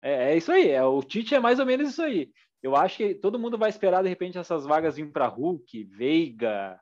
[0.02, 2.32] É, é isso aí, é, o Tite é mais ou menos isso aí.
[2.62, 6.80] Eu acho que todo mundo vai esperar de repente essas vagas vir para Hulk, Veiga,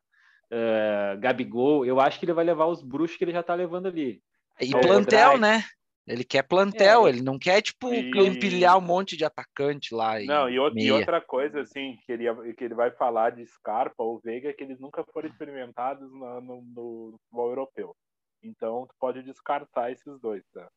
[0.52, 1.86] eh, Gabigol.
[1.86, 4.22] Eu acho que ele vai levar os bruxos que ele já tá levando ali.
[4.60, 5.64] E É, plantel, né?
[6.10, 10.20] Ele quer plantel, É, ele não quer, tipo, e- empilhar um monte de atacante lá.
[10.20, 13.45] E Não, e, outra- e outra coisa, assim, que ele, que ele vai falar de
[13.45, 17.95] Scarpa ou Veiga, é que eles nunca foram experimentados na- no, no futebol europeu.
[18.41, 20.68] Então, tu pode descartar esses dois, tá?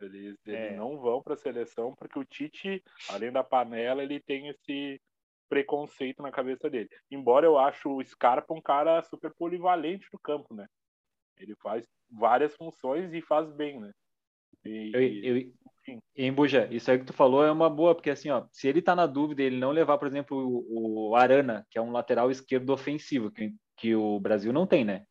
[0.00, 0.76] Eles, eles É.
[0.76, 5.00] não vão para a seleção porque o Tite, além da panela, ele tem esse
[5.48, 6.88] preconceito na cabeça dele.
[7.10, 10.66] Embora eu acho o Scarpa um cara super polivalente no campo, né?
[11.38, 13.90] Ele faz várias funções e faz bem, né?
[14.64, 15.36] E- Eu,
[16.16, 18.80] eu, Buja, isso aí que tu falou é uma boa, porque assim, ó, se ele
[18.80, 22.30] tá na dúvida ele não levar, por exemplo, o, o Arana, que é um lateral
[22.30, 25.04] esquerdo ofensivo, que, que o Brasil não tem, né?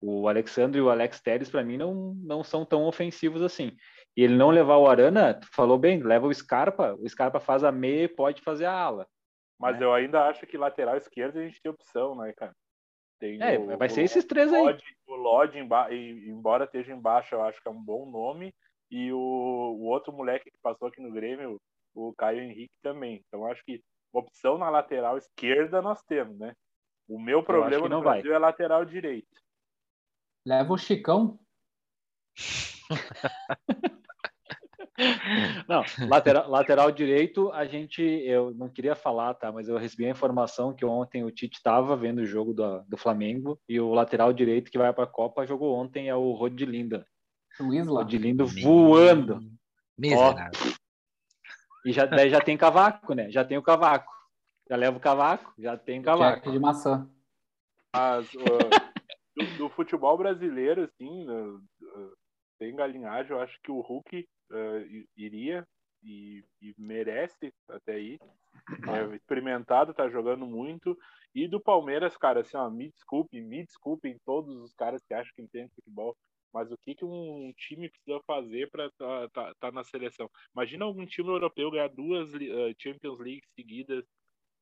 [0.00, 3.70] O Alexandre e o Alex Telles, para mim, não, não são tão ofensivos assim.
[4.16, 7.62] E ele não levar o Arana, tu falou bem, leva o Scarpa, o Scarpa faz
[7.62, 9.06] a meia e pode fazer a ala.
[9.58, 9.84] Mas né?
[9.86, 12.52] eu ainda acho que lateral esquerdo a gente tem opção, né, cara?
[13.20, 14.60] Tem É, o- vai ser o esses três aí.
[14.60, 15.58] Lodge, o Lodge,
[16.26, 18.52] embora esteja embaixo, eu acho que é um bom nome.
[18.92, 21.58] E o, o outro moleque que passou aqui no Grêmio,
[21.94, 23.24] o Caio Henrique também.
[23.26, 23.82] Então acho que
[24.12, 26.54] opção na lateral esquerda nós temos, né?
[27.08, 28.18] O meu problema no não vai.
[28.18, 29.34] Brasil é lateral direito.
[30.46, 31.38] Leva o Chicão.
[35.66, 39.50] Não, lateral, lateral direito, a gente, eu não queria falar, tá?
[39.50, 42.96] Mas eu recebi a informação que ontem o Tite estava vendo o jogo do, do
[42.96, 47.04] Flamengo e o lateral direito que vai para a Copa jogou ontem é o Rodilindo.
[47.60, 48.02] O Isla.
[48.02, 49.40] Rodilindo voando.
[49.98, 50.72] Miserável.
[51.84, 53.30] E já, daí já tem cavaco, né?
[53.30, 54.10] Já tem o cavaco.
[54.68, 56.36] Já leva o cavaco, já tem o cavaco.
[56.36, 57.08] Jack de maçã.
[57.94, 58.38] Mas uh,
[59.36, 62.12] do, do futebol brasileiro, assim, uh, uh,
[62.58, 65.66] sem galinhagem, eu acho que o Hulk uh, i- iria
[66.02, 68.18] e, e merece até aí.
[68.88, 70.96] É, experimentado, tá jogando muito.
[71.34, 75.32] E do Palmeiras, cara, assim, ó, me desculpe, me desculpem todos os caras que acham
[75.34, 76.16] que entendem futebol,
[76.52, 80.30] mas o que, que um time precisa fazer para tá, tá, tá na seleção?
[80.54, 84.04] Imagina algum time europeu ganhar duas uh, Champions League seguidas,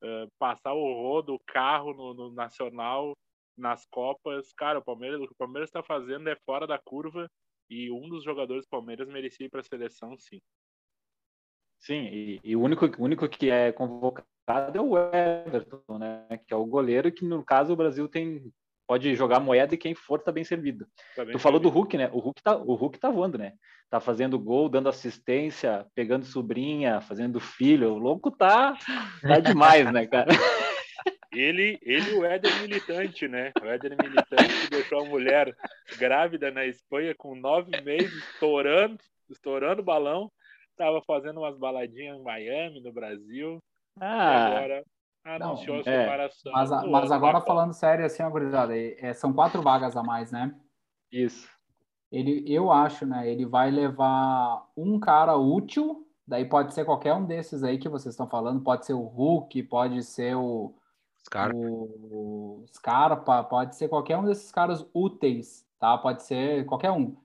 [0.03, 3.17] uh, passar o rodo, o carro no, no Nacional,
[3.57, 4.53] nas Copas.
[4.53, 7.29] Cara, o Palmeiras, o que o Palmeiras está fazendo é fora da curva
[7.69, 10.41] e um dos jogadores do Palmeiras merecia ir para a seleção, sim.
[11.79, 14.27] Sim, e, e o único, o único que é convocado
[14.77, 16.27] é o Everton, né?
[16.47, 18.53] Que é o goleiro que, no caso, o Brasil tem
[18.91, 20.85] pode jogar moeda e quem for tá bem servido.
[21.15, 21.69] Tá bem Tu falou do.
[21.69, 22.11] Hulk, né?
[22.13, 23.53] O Hulk tá, o Hulk tá voando, né?
[23.89, 27.93] Tá fazendo gol, dando assistência, pegando sobrinha, fazendo filho.
[27.93, 28.77] O louco tá,
[29.23, 30.27] tá demais, né, cara?
[31.33, 33.53] Ele, ele o Éder Militante, né?
[33.63, 35.55] O Éder Militante deixou a mulher
[35.97, 38.99] grávida na Espanha com nove meses, estourando,
[39.31, 40.29] estourando o balão.
[40.77, 43.63] Tava fazendo umas baladinhas em Miami, no Brasil.
[44.01, 44.83] Ah, agora
[45.25, 45.83] anunciou a é.
[45.83, 46.53] separação.
[46.53, 49.63] Mas, a- do mas ano agora da falando sério, assim, gurizada, é- é, são quatro
[49.63, 50.55] vagas a mais, né?
[51.13, 51.49] isso.
[52.11, 53.29] Ele, eu acho, né?
[53.31, 58.15] Ele vai levar um cara útil, daí pode ser qualquer um desses aí que vocês
[58.15, 60.75] estão falando, pode ser o Hulk, pode ser o,
[61.25, 61.57] Scarpa.
[61.57, 65.97] o Scarpa, pode ser qualquer um desses caras úteis, tá?
[65.99, 67.17] Pode ser qualquer um.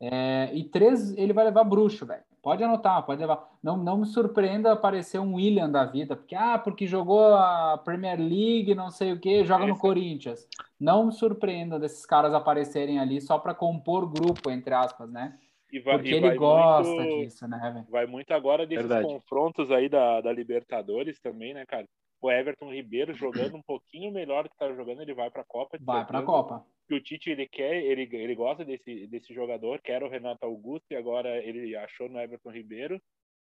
[0.00, 2.22] É, e três, ele vai levar bruxo, velho.
[2.40, 3.50] Pode anotar, pode levar.
[3.62, 8.18] Não, não me surpreenda aparecer um William da vida, porque, ah, porque jogou a Premier
[8.18, 10.48] League, não sei o quê, joga no Esse- Corinthians.
[10.78, 15.36] Não me surpreenda desses caras aparecerem ali só para compor grupo, entre aspas, né?
[15.70, 17.86] E vai, Porque e ele vai gosta muito, disso, né, velho?
[17.90, 19.06] Vai muito agora desses Verdade.
[19.08, 21.86] confrontos aí da, da Libertadores também, né, cara?
[22.20, 25.78] O Everton Ribeiro jogando um pouquinho melhor do que tá jogando, ele vai pra Copa.
[25.78, 26.26] de Vai pra certeza.
[26.26, 26.66] Copa.
[26.88, 30.86] que o Tite ele quer, ele, ele gosta desse, desse jogador, quer o Renato Augusto
[30.90, 33.00] e agora ele achou no Everton Ribeiro.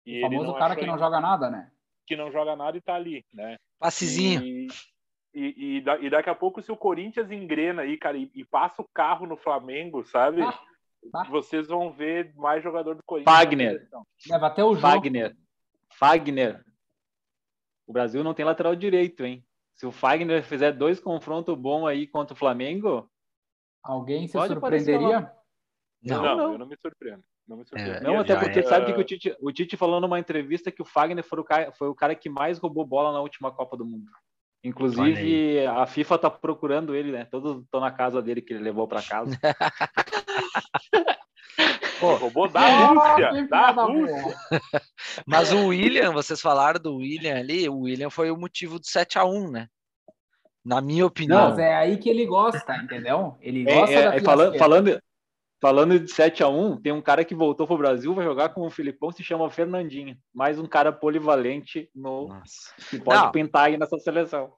[0.06, 1.70] E O ele famoso não cara que não ainda- joga nada, né?
[2.06, 3.56] que não joga nada e tá ali, né?
[3.78, 4.42] Passezinho.
[4.42, 4.66] E,
[5.32, 8.44] E, e, da, e, daqui a pouco, se o Corinthians engrena aí, cara, e, e
[8.44, 10.42] passa o carro no Flamengo, sabe?
[10.42, 10.60] Ah,
[11.14, 11.24] ah.
[11.30, 13.32] Vocês vão ver mais jogador do Corinthians.
[13.36, 13.88] Fagner.
[14.28, 14.80] Leva até o jogo.
[14.80, 15.36] Fagner.
[15.94, 16.64] Fagner.
[17.90, 19.44] O Brasil não tem lateral direito, hein?
[19.74, 23.10] Se o Fagner fizer dois confrontos bons aí contra o Flamengo.
[23.82, 25.32] Alguém se surpreenderia?
[26.00, 27.24] Não, não, não, eu não me surpreendo.
[27.48, 27.96] Não, me surpreendo.
[27.96, 28.62] É, não até porque é...
[28.62, 31.72] sabe que o Tite, o Tite falou numa entrevista que o Fagner foi o, cara,
[31.72, 34.08] foi o cara que mais roubou bola na última Copa do Mundo.
[34.62, 37.24] Inclusive, a FIFA tá procurando ele, né?
[37.24, 39.36] Todos estão na casa dele que ele levou para casa.
[42.00, 44.36] Pô, roubou da Rússia, da Rússia.
[45.26, 49.18] Mas o William, vocês falaram do William ali, o William foi o motivo do 7
[49.18, 49.68] a 1 né?
[50.64, 51.50] Na minha opinião.
[51.50, 53.36] Mas é aí que ele gosta, entendeu?
[53.40, 55.02] Ele gosta é, é, da falando, falando,
[55.60, 58.66] falando de 7 a 1 tem um cara que voltou pro Brasil, vai jogar com
[58.66, 60.16] o Filipão, se chama Fernandinho.
[60.34, 62.74] Mais um cara polivalente no, Nossa.
[62.88, 63.30] que pode Não.
[63.30, 64.52] pintar aí nessa seleção.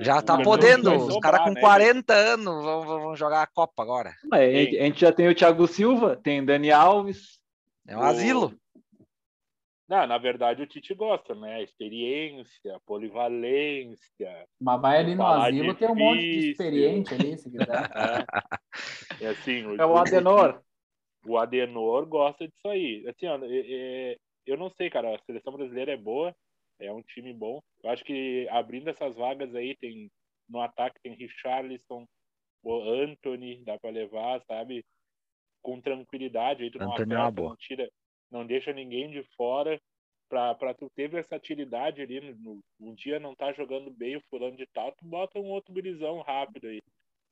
[0.00, 1.60] Já tá podendo, os caras com né?
[1.60, 4.14] 40 anos vão, vão, jogar a Copa agora.
[4.34, 7.38] É, a gente já tem o Thiago Silva, tem Dani Alves.
[7.86, 8.04] É um o...
[8.04, 8.54] asilo.
[9.88, 11.62] Não, na verdade o Tite gosta, né?
[11.62, 14.46] Experiência, polivalência.
[14.60, 17.66] Mas vai ali no asilo, tem um monte de experiente ali, se quiser.
[19.20, 20.62] É, é assim, o, é o Adenor.
[21.26, 23.04] O Adenor gosta disso aí.
[23.08, 24.16] Assim, ó, é, é,
[24.46, 26.32] eu não sei, cara, a seleção brasileira é boa,
[26.80, 27.60] é um time bom.
[27.82, 30.10] Eu acho que abrindo essas vagas aí, tem
[30.48, 32.06] no ataque tem Richarlison,
[32.62, 34.84] o Anthony, dá para levar, sabe?
[35.62, 37.88] Com tranquilidade, aí tu não, é não tira,
[38.30, 39.78] não deixa ninguém de fora
[40.28, 44.66] para tu ter versatilidade ali no, um dia não tá jogando bem o fulano de
[44.66, 46.80] tal, tu bota um outro gurizão rápido aí.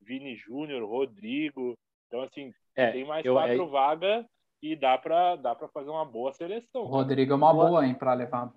[0.00, 1.74] Vini Júnior, Rodrigo.
[2.06, 3.68] Então assim, é, tem mais eu, quatro é...
[3.68, 4.26] vagas
[4.62, 6.82] e dá para dá para fazer uma boa seleção.
[6.82, 8.52] O Rodrigo é uma boa, hein, para levar.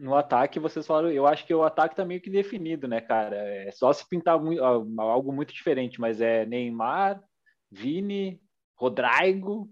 [0.00, 3.36] No ataque, vocês falaram, eu acho que o ataque tá meio que definido, né, cara?
[3.36, 7.22] É só se pintar muito, algo muito diferente, mas é Neymar,
[7.70, 8.40] Vini,
[8.74, 9.70] Rodrigo,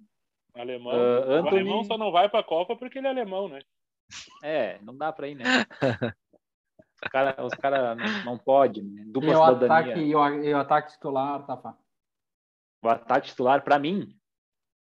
[0.54, 0.92] Alemão.
[0.92, 1.44] Uh, Anthony...
[1.44, 3.60] O alemão só não vai para a Copa porque ele é alemão, né?
[4.42, 5.44] É, não dá para ir, né?
[7.02, 9.04] os caras cara não, não pode, né?
[9.06, 11.76] Dupla e o ataque e o, e o ataque titular, Tafa?
[12.82, 14.14] O ataque titular, para mim,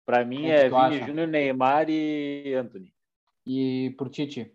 [0.06, 2.92] para mim é Vini Júnior, Neymar e Anthony.
[3.46, 4.54] E pro Tite?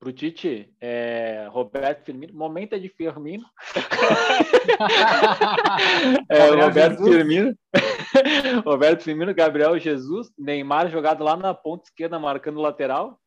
[0.00, 2.32] Pro Tite, é Roberto Firmino.
[2.32, 3.44] Momento é de Firmino.
[6.30, 7.16] é, Roberto Jesus.
[7.16, 7.54] Firmino.
[8.64, 13.20] Roberto Firmino, Gabriel Jesus, Neymar jogado lá na ponta esquerda, marcando o lateral.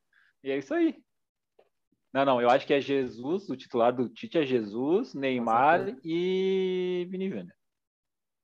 [0.44, 0.96] E é isso aí.
[2.12, 7.08] Não, não, eu acho que é Jesus, o titular do Tite é Jesus, Neymar e
[7.12, 7.54] Vini Júnior.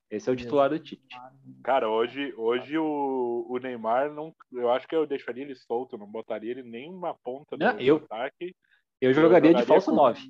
[0.09, 1.15] Esse é o titular do Tite.
[1.63, 6.07] Cara, hoje, hoje o, o Neymar, não, eu acho que eu deixaria ele solto, não
[6.07, 8.55] botaria ele nem uma ponta do não, eu, ataque.
[8.99, 10.21] Eu jogaria, eu jogaria de falso 9.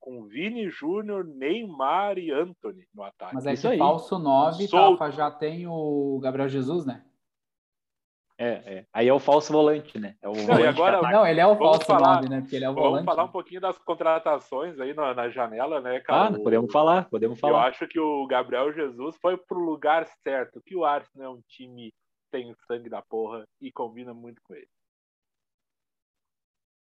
[0.00, 3.34] Com Vini Júnior, Neymar e Anthony no ataque.
[3.34, 3.78] Mas é Isso que aí.
[3.78, 7.04] falso 9, Tafa, já tem o Gabriel Jesus, né?
[8.38, 8.86] É, é.
[8.92, 10.16] Aí é o falso volante, né?
[10.20, 12.40] É o não, volante agora, não, ele é o falso falar, nove, né?
[12.40, 13.04] Porque ele é o vamos volante.
[13.04, 16.34] Vamos falar um pouquinho das contratações aí na, na janela, né, cara?
[16.34, 17.52] Ah, podemos falar, podemos falar.
[17.52, 21.40] Eu acho que o Gabriel Jesus foi pro lugar certo, que o Arsenal é um
[21.46, 21.92] time
[22.30, 24.68] tem sangue da porra e combina muito com ele.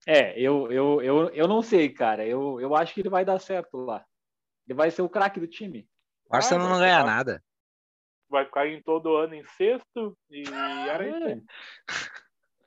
[0.07, 2.25] É, eu, eu, eu, eu não sei, cara.
[2.25, 4.05] Eu, eu acho que ele vai dar certo lá.
[4.67, 5.87] Ele vai ser o craque do time.
[6.31, 7.43] O Arsenal ah, não ganha nada
[8.31, 10.45] vai ficar em todo ano em sexto e
[10.89, 11.45] era isso.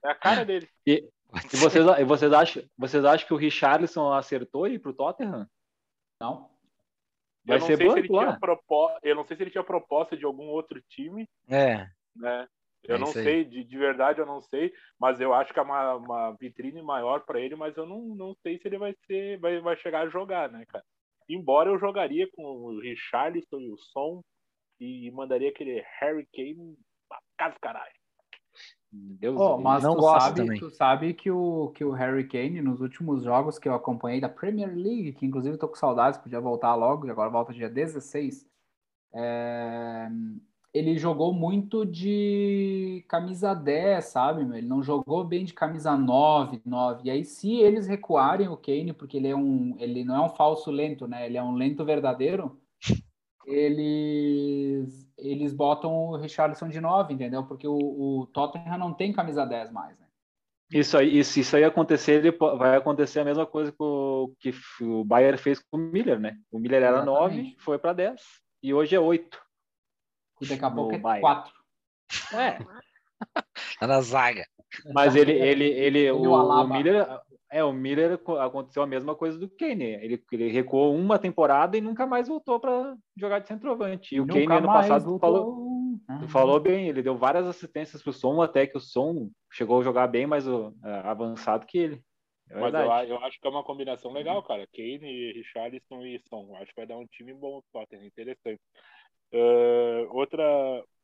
[0.03, 0.68] É a cara dele.
[0.86, 1.09] E,
[1.53, 5.47] e vocês, e vocês, acham, vocês acham que o Richarlison acertou aí pro Tottenham?
[6.20, 6.49] Não.
[7.45, 8.26] Vai eu não ser sei se ele lá.
[8.26, 11.28] tinha proposta, eu não sei se ele tinha proposta de algum outro time.
[11.49, 11.88] É.
[12.16, 12.47] Né?
[12.84, 15.61] Eu é não sei, de, de verdade eu não sei, mas eu acho que é
[15.61, 19.39] uma, uma vitrine maior para ele, mas eu não, não sei se ele vai ser,
[19.39, 20.84] vai, vai chegar a jogar, né, cara?
[21.30, 24.22] Embora eu jogaria com o Richarlison e o Son
[24.84, 26.77] e mandaria aquele Harry Kane
[27.07, 27.93] pra casa caralho.
[28.91, 30.59] Deus oh, mas não tu sabe, também.
[30.59, 34.29] tu sabe que o, que o Harry Kane, nos últimos jogos que eu acompanhei da
[34.29, 38.47] Premier League, que inclusive tô com saudades, podia voltar logo, agora volta dia 16,
[39.15, 40.07] é...
[40.71, 44.41] ele jogou muito de camisa 10, sabe?
[44.57, 47.01] Ele não jogou bem de camisa 9, 9.
[47.03, 49.75] E aí, se eles recuarem o Kane, porque ele é um.
[49.79, 51.25] ele não é um falso lento, né?
[51.25, 52.59] Ele é um lento verdadeiro
[53.45, 57.45] eles eles botam o Richarlison de 9, entendeu?
[57.45, 60.07] Porque o, o, Tottenham não tem camisa 10 mais, né?
[60.71, 65.03] Isso aí, isso, isso aí acontecer, vai acontecer a mesma coisa que o, que o
[65.05, 66.37] Bayern fez com o Miller, né?
[66.51, 67.43] O Miller era Exatamente.
[67.43, 68.21] 9, foi para 10
[68.61, 69.39] e hoje é 8.
[70.41, 71.21] E daqui a pouco é Bayern.
[71.21, 71.53] 4.
[72.33, 72.57] É.
[73.79, 74.45] Tá na zaga.
[74.93, 77.07] Mas ele, ele, ele, o, o Miller,
[77.54, 79.84] é, o Miller aconteceu a mesma coisa do Kane.
[79.84, 84.16] Ele, ele recuou uma temporada e nunca mais voltou para jogar de centroavante.
[84.16, 85.20] E o Kane ano passado voltou.
[85.20, 86.28] falou, ah.
[86.30, 89.84] falou bem, ele deu várias assistências para o Som, até que o Som chegou a
[89.84, 90.74] jogar bem mais uh,
[91.04, 92.01] avançado que ele.
[92.49, 94.68] É Mas eu, eu, acho que é uma combinação legal, cara.
[94.74, 96.56] Kane, Richarlison e Som.
[96.56, 98.62] Acho que vai dar um time bom pro Tottenham, interessante.
[99.32, 100.43] Uh, outra,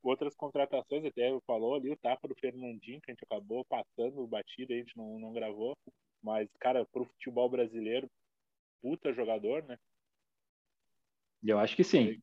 [0.02, 4.28] outras contratações, até falou ali, o tapa do Fernandinho, que a gente acabou passando o
[4.28, 5.78] batido, a gente não, não gravou.
[6.22, 8.10] Mas, cara, pro futebol brasileiro,
[8.82, 9.78] puta jogador, né?
[11.44, 12.22] Eu acho que sim.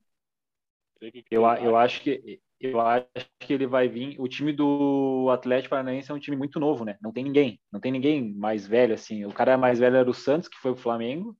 [1.00, 3.06] Que eu, eu acho que eu acho
[3.38, 4.18] que ele vai vir.
[4.18, 6.96] O time do Atlético Paranaense é um time muito novo, né?
[7.02, 9.24] Não tem ninguém, não tem ninguém mais velho assim.
[9.24, 11.36] O cara mais velho era o Santos, que foi o Flamengo.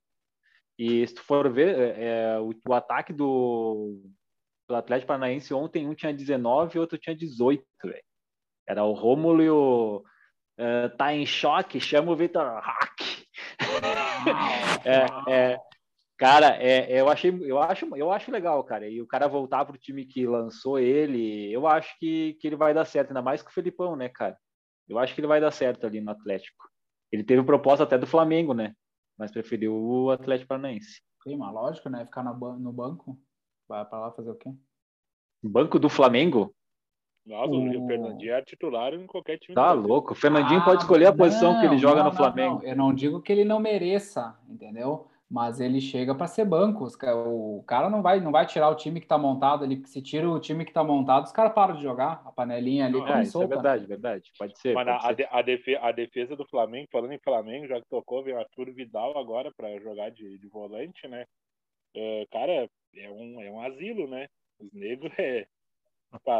[0.77, 3.99] E se tu for ver, é, é o, o, ataque do,
[4.67, 8.03] do Atlético Paranaense ontem um tinha 19 e outro tinha 18, velho.
[8.67, 10.03] Era o Rômulo e o
[10.57, 13.01] uh, tá em choque, chama o Vitor Hack.
[14.85, 15.59] é, é,
[16.17, 18.87] cara, é, eu achei, eu acho, eu acho legal, cara.
[18.87, 22.73] E o cara voltar pro time que lançou ele, eu acho que, que ele vai
[22.73, 24.37] dar certo, ainda mais com o Felipão, né, cara?
[24.87, 26.69] Eu acho que ele vai dar certo ali no Atlético.
[27.11, 28.73] Ele teve proposta até do Flamengo, né?
[29.17, 31.01] Mas preferiu o Atlético Paranaense.
[31.23, 32.05] Sim, mas lógico, né?
[32.05, 33.19] Ficar no, no banco.
[33.67, 34.49] Vai para lá fazer o quê?
[35.43, 36.55] Banco do Flamengo?
[37.27, 39.53] Nossa, o, o Fernandinho é titular em qualquer time.
[39.53, 40.13] Tá louco.
[40.13, 42.61] O Fernandinho ah, pode escolher a posição não, que ele joga não, no Flamengo.
[42.61, 45.07] Não, eu não digo que ele não mereça, entendeu?
[45.29, 46.87] Mas ele chega para ser banco.
[46.87, 50.01] O cara não vai, não vai tirar o time que está montado ali, porque se
[50.01, 52.21] tira o time que está montado, os caras param de jogar.
[52.25, 54.31] A panelinha ali é, isso é verdade, verdade.
[54.39, 54.73] Pode ser.
[54.73, 55.29] Mas pode a, ser.
[55.29, 58.71] A, defesa, a, defesa, do Flamengo, falando em Flamengo, já que tocou, vem o Arthur
[58.71, 61.25] Vidal agora para jogar de, de, volante, né?
[61.93, 64.29] É, cara, é um, é um asilo, né?
[64.61, 65.45] Os negros é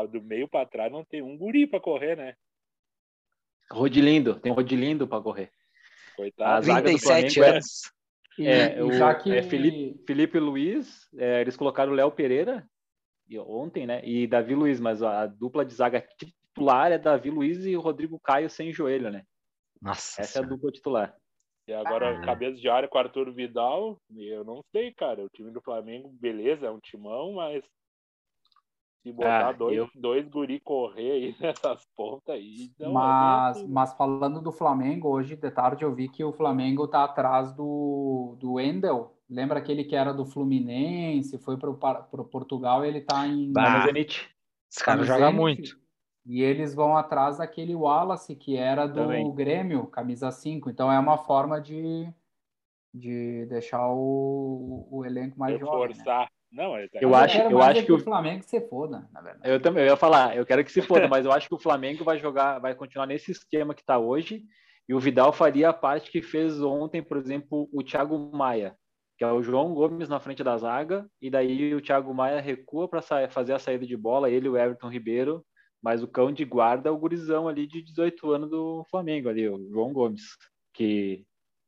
[0.10, 2.36] do meio para trás não tem um guri para correr, né?
[3.72, 5.52] Rodilindo, tem Rodilindo para correr.
[6.16, 6.72] Coitado.
[6.72, 7.92] A 37 é anos.
[8.40, 8.90] É, é, o,
[9.20, 9.36] que...
[9.36, 12.68] é Felipe, Felipe Luiz, é, eles colocaram o Léo Pereira
[13.40, 14.02] ontem, né?
[14.06, 18.50] E Davi Luiz, mas a dupla de zaga titular é Davi Luiz e Rodrigo Caio
[18.50, 19.24] sem joelho, né?
[19.82, 20.22] Nossa.
[20.22, 20.48] Essa senhora.
[20.48, 21.18] é a dupla titular.
[21.68, 22.22] E agora, ah.
[22.22, 25.24] cabeça de área com Arthur Vidal, eu não sei, cara.
[25.24, 27.64] O time do Flamengo, beleza, é um timão, mas
[29.02, 29.90] se botar ah, dois, eu...
[29.96, 32.72] dois guri correr aí nessas pontas aí.
[32.92, 37.04] Mas, é mas falando do Flamengo, hoje de tarde eu vi que o Flamengo tá
[37.04, 39.14] atrás do, do Wendel.
[39.30, 43.52] Lembra aquele que era do Fluminense, foi para o Portugal e ele tá em.
[43.52, 44.30] Bah, Zenit.
[44.70, 45.78] Esse cara joga muito.
[46.26, 49.34] E eles vão atrás daquele Wallace, que era do Também.
[49.34, 50.70] Grêmio, camisa 5.
[50.70, 52.06] Então é uma forma de,
[52.94, 56.04] de deixar o, o elenco mais Reforçar.
[56.04, 56.26] jovem.
[56.26, 56.28] Né?
[56.52, 59.50] Não, é eu, acho, eu acho que o Flamengo se foda, na verdade.
[59.50, 61.60] Eu também eu ia falar, eu quero que se foda, mas eu acho que o
[61.60, 64.44] Flamengo vai jogar, vai continuar nesse esquema que está hoje.
[64.88, 68.76] E o Vidal faria a parte que fez ontem, por exemplo, o Thiago Maia,
[69.18, 72.88] que é o João Gomes na frente da zaga, e daí o Thiago Maia recua
[72.88, 75.46] para fazer a saída de bola, ele e o Everton Ribeiro,
[75.82, 79.50] mas o cão de guarda é o gurizão ali de 18 anos do Flamengo ali,
[79.50, 80.24] o João Gomes,
[80.74, 81.26] que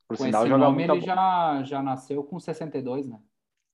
[0.07, 3.19] por com sinal joga muito ele já já nasceu com 62, né?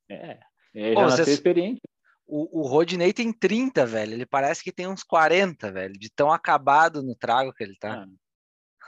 [0.10, 0.40] É,
[0.76, 1.32] é, já Pô, você...
[1.32, 1.82] experiente.
[2.28, 4.14] O, o Rodney tem 30, velho.
[4.14, 5.94] Ele parece que tem uns 40, velho.
[5.94, 8.06] De tão acabado no trago que ele tá.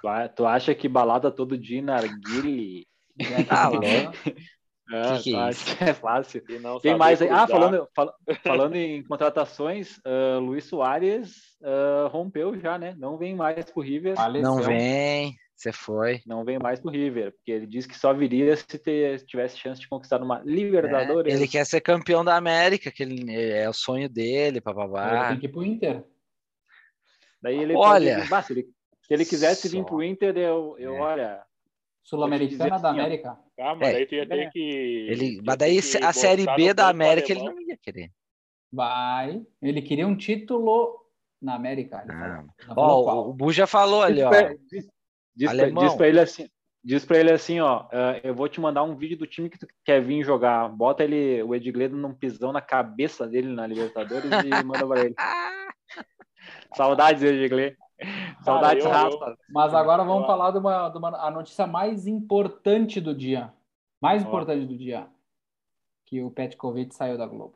[0.03, 2.85] Ah, tu acha que balada todo dia na Arguile?
[3.49, 5.89] Ah, ah, que, que é?
[5.89, 6.43] É fácil.
[6.81, 7.29] Tem mais aí.
[7.29, 8.13] Ah, falando, fal,
[8.43, 12.95] falando em contratações, uh, Luiz Soares uh, rompeu já, né?
[12.97, 14.15] Não vem mais pro River.
[14.41, 15.35] Não vem.
[15.57, 16.21] Você foi.
[16.23, 19.81] Não vem mais pro River, porque ele disse que só viria se ter, tivesse chance
[19.81, 21.33] de conquistar uma Libertadores.
[21.33, 25.09] É, ele quer ser campeão da América, que ele, é o sonho dele, papabá.
[25.09, 26.03] Ele tem que ir pro Inter.
[27.41, 28.63] Daí ele olha, pode, se, ele,
[29.01, 29.75] se ele quisesse só...
[29.75, 30.99] vir pro Inter, eu, eu é.
[30.99, 31.43] olha.
[32.03, 33.37] Sul-Americana da assim, América.
[33.59, 33.93] Ah, mas é.
[33.93, 34.59] daí tu ia ter que.
[35.09, 38.11] Ele, mas daí a Série B da América ele não ia querer.
[38.71, 39.41] Vai.
[39.61, 41.03] Ele queria um título
[41.41, 42.05] na América.
[42.07, 42.45] Ah.
[42.77, 44.29] Ó, o Bu já falou ali, ó.
[45.38, 46.49] Diz para ele assim,
[46.83, 49.59] diz para ele assim, ó, uh, eu vou te mandar um vídeo do time que
[49.59, 50.67] tu quer vir jogar.
[50.69, 55.15] Bota ele, o Edgledo num pisão na cabeça dele na Libertadores e manda para ele.
[56.75, 57.75] Saudades, Edgley.
[58.43, 59.38] Saudades, Rafa.
[59.49, 60.27] Mas agora vamos eu...
[60.27, 63.53] falar de uma, de uma a notícia mais importante do dia.
[64.01, 65.07] Mais importante do dia.
[66.05, 67.55] Que o Petkovic saiu da Globo.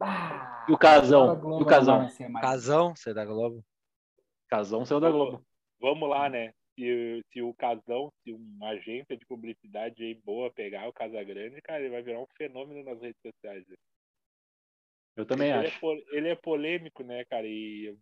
[0.00, 1.34] Ah, e o Casão.
[1.60, 2.08] E o Casão.
[2.40, 3.64] Casão saiu da Globo.
[4.48, 5.44] Casão saiu da Globo.
[5.80, 6.52] Vamos lá, né?
[6.74, 11.80] Se, se o Casão, se uma agência de publicidade aí boa pegar o Casagrande, cara,
[11.80, 13.64] ele vai virar um fenômeno nas redes sociais.
[15.16, 15.92] Eu também ele é acho.
[15.92, 17.46] É, ele é polêmico, né, cara?
[17.46, 17.96] E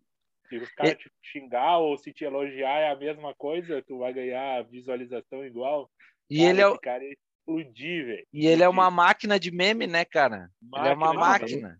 [0.49, 4.13] Se os caras te xingar ou se te elogiar é a mesma coisa, tu vai
[4.13, 5.89] ganhar visualização igual.
[6.29, 6.79] E cara, ele é o.
[6.79, 8.27] Cara é explodir, velho.
[8.33, 10.49] E ele é uma máquina de meme, né, cara?
[10.61, 11.79] Máquina ele é uma máquina.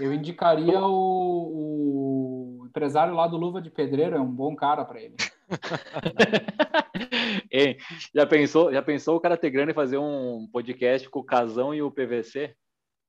[0.00, 2.13] Eu indicaria o, o,
[2.74, 5.14] empresário lá do Luva de Pedreiro, é um bom cara para ele.
[7.48, 7.78] Ei,
[8.12, 11.72] já pensou, já pensou o cara ter grana e fazer um podcast com o Casão
[11.72, 12.52] e o PVC?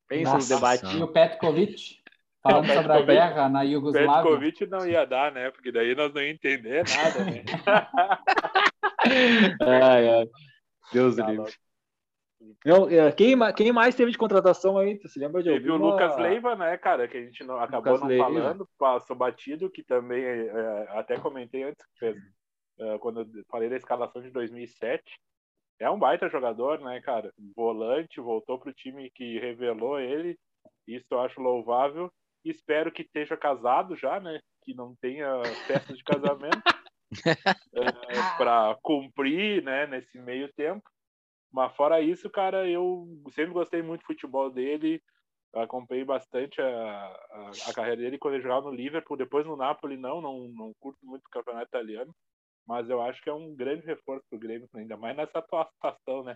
[0.08, 0.98] Pensa Nossa, no debate.
[0.98, 1.98] E o Petkovic,
[2.44, 4.14] falando sobre a guerra na Iugoslávia.
[4.14, 5.50] Petkovic não ia dar, né?
[5.50, 7.44] Porque daí nós não ia entender nada, né?
[9.62, 10.30] ai, ai.
[10.94, 11.52] Deus tá livre.
[12.66, 15.00] Não, é, quem, quem mais teve de contratação aí?
[15.02, 15.90] Você lembra de Teve alguma...
[15.90, 18.24] o Lucas Leiva, né, cara, que a gente não, acabou Lucas não Leiva.
[18.24, 22.16] falando, passou batido, que também é, até comentei antes, fez,
[22.80, 25.02] é, quando eu falei da escalação de 2007.
[25.80, 27.34] É um baita jogador, né, cara?
[27.56, 30.38] Volante, voltou pro time que revelou ele.
[30.88, 32.10] Isso eu acho louvável.
[32.46, 34.40] Espero que esteja casado já, né?
[34.64, 36.62] Que não tenha festa de casamento.
[37.74, 40.84] é, para cumprir, né, nesse meio tempo.
[41.56, 45.02] Mas fora isso, cara, eu sempre gostei muito do futebol dele.
[45.54, 49.96] Acompanhei bastante a, a, a, carreira dele quando ele jogava no Liverpool, depois no Napoli
[49.96, 52.14] não, não, não curto muito o campeonato italiano,
[52.68, 56.26] mas eu acho que é um grande reforço pro Grêmio, ainda mais nessa atual situação,
[56.26, 56.36] né?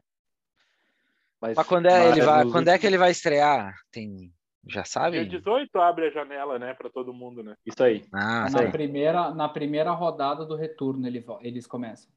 [1.42, 3.76] Mas, mas quando é, ele vai, quando é que ele vai estrear?
[3.92, 4.32] Tem,
[4.70, 5.20] já sabe?
[5.26, 7.58] Dia 18 abre a janela, né, para todo mundo, né?
[7.66, 8.06] Isso aí.
[8.14, 8.72] Ah, na aí.
[8.72, 12.10] primeira na primeira rodada do retorno ele, eles começam.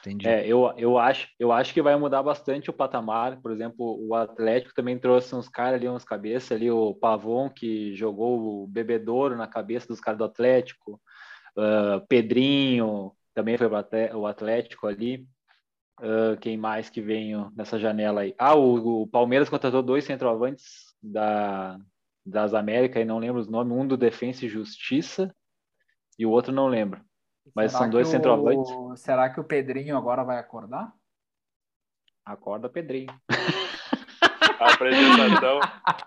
[0.00, 0.28] Entendi.
[0.28, 3.40] É, eu, eu, acho, eu acho que vai mudar bastante o patamar.
[3.40, 7.94] Por exemplo, o Atlético também trouxe uns caras ali, uns cabeças ali, o Pavon, que
[7.94, 11.00] jogou o bebedouro na cabeça dos caras do Atlético,
[11.56, 13.68] uh, Pedrinho, também foi
[14.14, 15.26] o Atlético ali.
[16.00, 18.34] Uh, quem mais que veio nessa janela aí?
[18.38, 21.76] Ah, o, o Palmeiras contratou dois centroavantes da,
[22.24, 25.34] das Américas, e não lembro os nomes, um do Defensa e Justiça
[26.18, 27.00] e o outro não lembro.
[27.54, 28.70] Mas será são dois centroavantes.
[29.00, 30.92] Será que o Pedrinho agora vai acordar?
[32.24, 33.08] Acorda, Pedrinho.
[34.60, 35.60] A apresentação,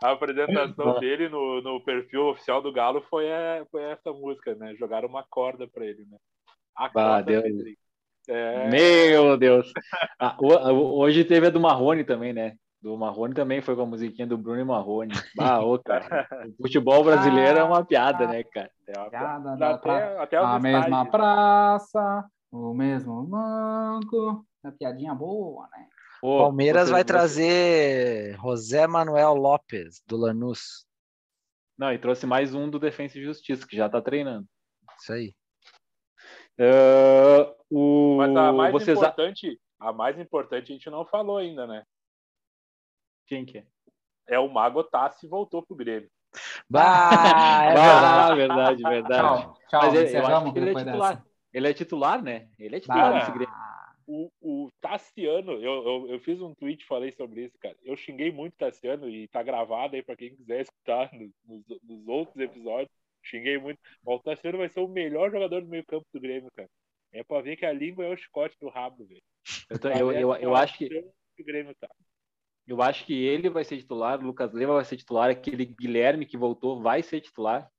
[0.04, 4.76] a apresentação dele no, no perfil oficial do Galo foi, é, foi essa música, né?
[4.76, 6.18] Jogaram uma corda para ele, né?
[6.76, 7.44] Acorda, ah, Deus.
[7.44, 7.78] Pedrinho.
[8.28, 8.70] É...
[8.70, 9.72] Meu Deus!
[10.20, 12.56] Ah, hoje teve a do Marrone também, né?
[12.82, 15.12] Do Marrone também foi com a musiquinha do Bruno Marrone.
[15.40, 16.28] Ah, ô, cara.
[16.58, 18.72] O futebol brasileiro é uma piada, né, cara?
[18.88, 19.56] É uma piada.
[19.56, 24.46] Da até, até a mesma praça, o mesmo banco.
[24.66, 25.88] É piadinha boa, né?
[26.22, 30.86] Pô, Palmeiras vai trazer José Manuel Lopes, do Lanús.
[31.78, 34.48] Não, e trouxe mais um do Defensa e Justiça, que já tá treinando.
[35.00, 35.34] Isso aí.
[36.60, 38.18] Uh, o...
[38.18, 38.96] Mas a mais Vocês...
[38.96, 41.84] importante, a mais importante a gente não falou ainda, né?
[43.32, 43.64] Quem que é?
[44.28, 46.12] É o Mago Tassi voltou pro Grêmio.
[46.70, 47.72] Bah, é
[48.36, 49.42] verdade, verdade, verdade.
[49.44, 49.82] Tchau, tchau.
[49.84, 51.16] Mas ele, eu acho que ele é titular.
[51.16, 51.28] Dessa.
[51.54, 52.50] Ele é titular, né?
[52.60, 53.56] Ele é titular nesse Grêmio.
[54.06, 57.78] O, o Tassiano, eu, eu, eu, fiz um tweet falei sobre isso, cara.
[57.86, 61.32] Eu xinguei muito o Tassiano e tá gravado aí para quem quiser escutar nos,
[61.82, 62.92] nos, outros episódios.
[63.24, 63.80] Xinguei muito.
[64.06, 66.70] O Tassiano vai ser o melhor jogador do meio campo do Grêmio, cara.
[67.14, 69.24] É pra ver que a língua é o chicote do rabo, velho.
[69.70, 70.86] Eu, eu, eu, eu acho que.
[71.40, 71.88] O Grêmio tá.
[72.68, 76.26] Eu acho que ele vai ser titular, o Lucas Leiva vai ser titular, aquele Guilherme
[76.26, 77.70] que voltou vai ser titular.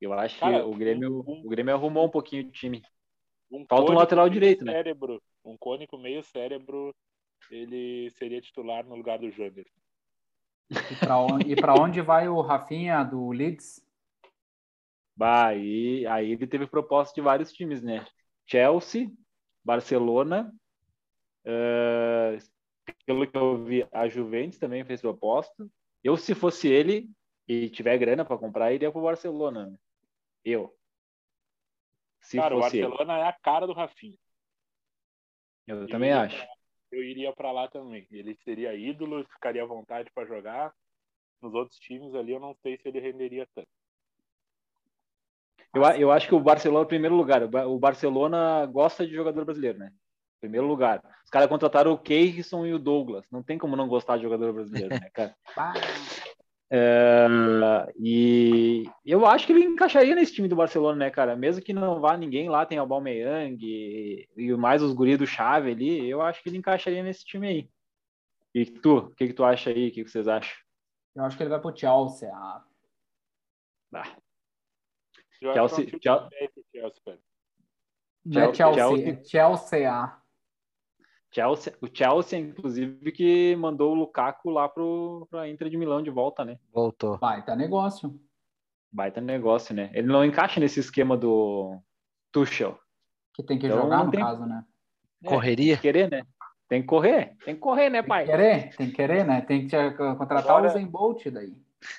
[0.00, 2.82] Eu acho Cara, que o Grêmio, um, o Grêmio arrumou um pouquinho de time.
[3.50, 4.72] Um Falta um lateral direito, né?
[4.72, 6.94] Cérebro, um cônico meio cérebro,
[7.50, 9.66] ele seria titular no lugar do Jander.
[10.70, 13.84] E para onde, onde vai o Rafinha do Leeds?
[15.16, 18.04] Bah, aí, aí ele teve proposta de vários times, né?
[18.46, 19.10] Chelsea,
[19.64, 20.52] Barcelona,
[21.46, 22.38] uh,
[23.04, 25.68] pelo que eu vi, a Juventus também fez proposta.
[26.02, 27.10] Eu, se fosse ele
[27.48, 29.66] e tiver grana para comprar, iria para o Barcelona.
[29.66, 29.78] Né?
[30.44, 30.76] Eu.
[32.20, 33.22] Se cara, o Barcelona ele.
[33.22, 34.18] é a cara do Rafinha.
[35.66, 36.36] Eu, eu também acho.
[36.36, 36.48] Pra,
[36.92, 38.06] eu iria para lá também.
[38.10, 40.72] Ele seria ídolo, ficaria à vontade para jogar.
[41.42, 43.68] Nos outros times ali, eu não sei se ele renderia tanto.
[45.74, 49.78] Eu, eu acho que o Barcelona, em primeiro lugar, o Barcelona gosta de jogador brasileiro,
[49.78, 49.92] né?
[50.46, 51.02] Primeiro lugar.
[51.24, 53.26] Os caras contrataram o Keirson e o Douglas.
[53.30, 55.34] Não tem como não gostar de jogador brasileiro, né, cara?
[56.70, 57.26] é,
[57.98, 61.36] e eu acho que ele encaixaria nesse time do Barcelona, né, cara?
[61.36, 65.26] Mesmo que não vá ninguém lá, tem o Balmeyang e, e mais os guris do
[65.26, 67.70] Chave ali, eu acho que ele encaixaria nesse time aí.
[68.54, 69.88] E tu, o que, que tu acha aí?
[69.88, 70.56] O que, que vocês acham?
[71.14, 72.30] Eu acho que ele vai pro Chelsea.
[72.32, 72.64] Ah.
[75.38, 77.18] Chelsea, Chelsea, Chelsea,
[78.24, 79.04] Não é Chelsea, Chelsea.
[79.04, 79.24] Chelsea.
[79.24, 80.25] Chelsea,
[81.44, 86.44] o Chelsea, inclusive, que mandou o Lukaku lá para a Inter de Milão de volta,
[86.44, 86.58] né?
[86.72, 87.18] Voltou.
[87.18, 88.18] Vai, tá negócio.
[88.90, 89.90] Baita negócio, né?
[89.92, 91.78] Ele não encaixa nesse esquema do
[92.32, 92.78] Tuchel.
[93.34, 94.20] Que tem que então, jogar, no tem...
[94.20, 94.64] caso, né?
[95.22, 95.74] É, Correria?
[95.74, 96.22] Tem que querer, né?
[96.68, 97.36] Tem que correr.
[97.44, 98.24] Tem que correr, né, pai?
[98.24, 99.40] Tem que querer, tem que querer, né?
[99.42, 100.68] Tem que contratar Agora...
[100.68, 101.54] o Zen Bolt daí.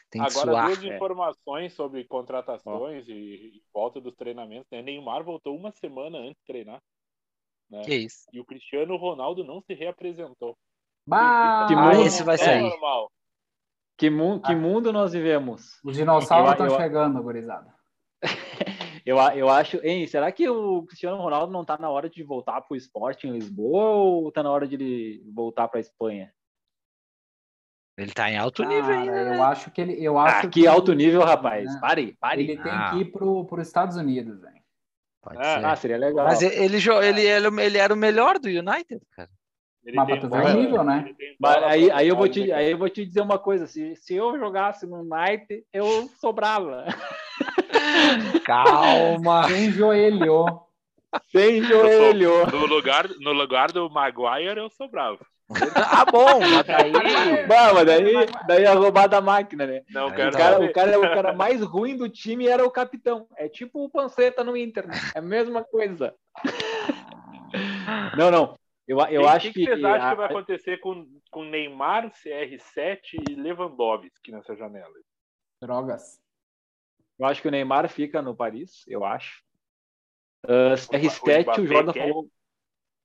[0.09, 0.65] Tem que Agora, suar.
[0.67, 0.95] duas é.
[0.95, 3.11] informações sobre contratações oh.
[3.11, 4.67] e, e, volta dos treinamentos.
[4.71, 4.81] Né?
[4.81, 6.81] Neymar voltou uma semana antes de treinar.
[7.69, 7.81] Né?
[7.83, 8.25] Que isso?
[8.31, 10.57] E o Cristiano Ronaldo não se reapresentou.
[11.05, 12.61] Bah, ah, esse vai sair.
[12.61, 13.11] Normal.
[13.97, 14.57] Que, mu que ah.
[14.57, 15.79] mundo nós vivemos?
[15.83, 17.73] Os dinossauros estão chegando, gurizada.
[19.05, 22.61] eu, eu acho, hein, será que o Cristiano Ronaldo não está na hora de voltar
[22.61, 26.31] para o esporte em Lisboa ou está na hora de ele voltar para a Espanha?
[27.97, 29.23] Ele está em alto Cara, nível ainda.
[29.25, 29.37] Né?
[29.37, 29.93] Eu acho que ele.
[30.03, 31.65] Eu acho ah, que, que alto nível, rapaz.
[31.65, 31.79] Né?
[31.81, 32.43] Pare, pare.
[32.43, 32.91] Ele tem ah.
[32.91, 34.56] que ir para os Estados Unidos, velho.
[35.35, 36.25] Ah, seria legal.
[36.25, 39.29] Mas ele, ele, ele, ele, ele era o melhor do United, cara.
[39.85, 41.15] Ele mas para tu ver o nível, né?
[41.65, 44.37] Aí, aí, eu vou te, aí eu vou te dizer uma coisa: se, se eu
[44.37, 46.85] jogasse no United, eu sobrava.
[48.45, 49.47] Calma.
[49.47, 50.45] Sem joelho.
[51.31, 52.47] Sem joelho.
[52.47, 55.19] No lugar, no lugar do Maguire, eu sobrava.
[55.75, 56.91] Ah, bom, mas daí.
[57.47, 58.13] Bom, mas daí,
[58.47, 59.83] daí a roubada da máquina, né?
[59.89, 63.27] Não, o, cara, o, cara, o cara mais ruim do time era o capitão.
[63.37, 64.87] É tipo o Panceta no Inter.
[64.87, 64.93] Né?
[65.15, 66.13] É a mesma coisa.
[68.17, 68.59] Não, não.
[68.85, 69.63] Eu, eu e, acho que.
[69.63, 74.93] O que vocês acham que vai acontecer com, com Neymar, CR7 e Lewandowski nessa janela?
[75.61, 76.19] Drogas.
[77.17, 79.41] Eu acho que o Neymar fica no Paris, eu acho.
[80.45, 82.29] Uh, CR7, o, o Jordan falou.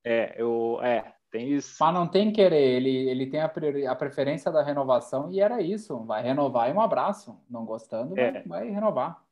[0.04, 1.76] É, eu, é, tem isso.
[1.80, 6.04] Mas não tem querer, ele, ele tem a, a preferência da renovação e era isso.
[6.04, 7.40] Vai renovar e um abraço.
[7.48, 8.30] Não gostando, é.
[8.30, 9.24] vai, vai renovar.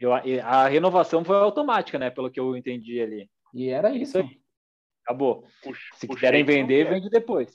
[0.00, 2.10] Eu, a renovação foi automática, né?
[2.10, 3.30] Pelo que eu entendi ali.
[3.52, 4.18] E era isso.
[4.18, 4.40] isso
[5.04, 5.44] Acabou.
[5.94, 7.54] Se quiserem vender, vende depois.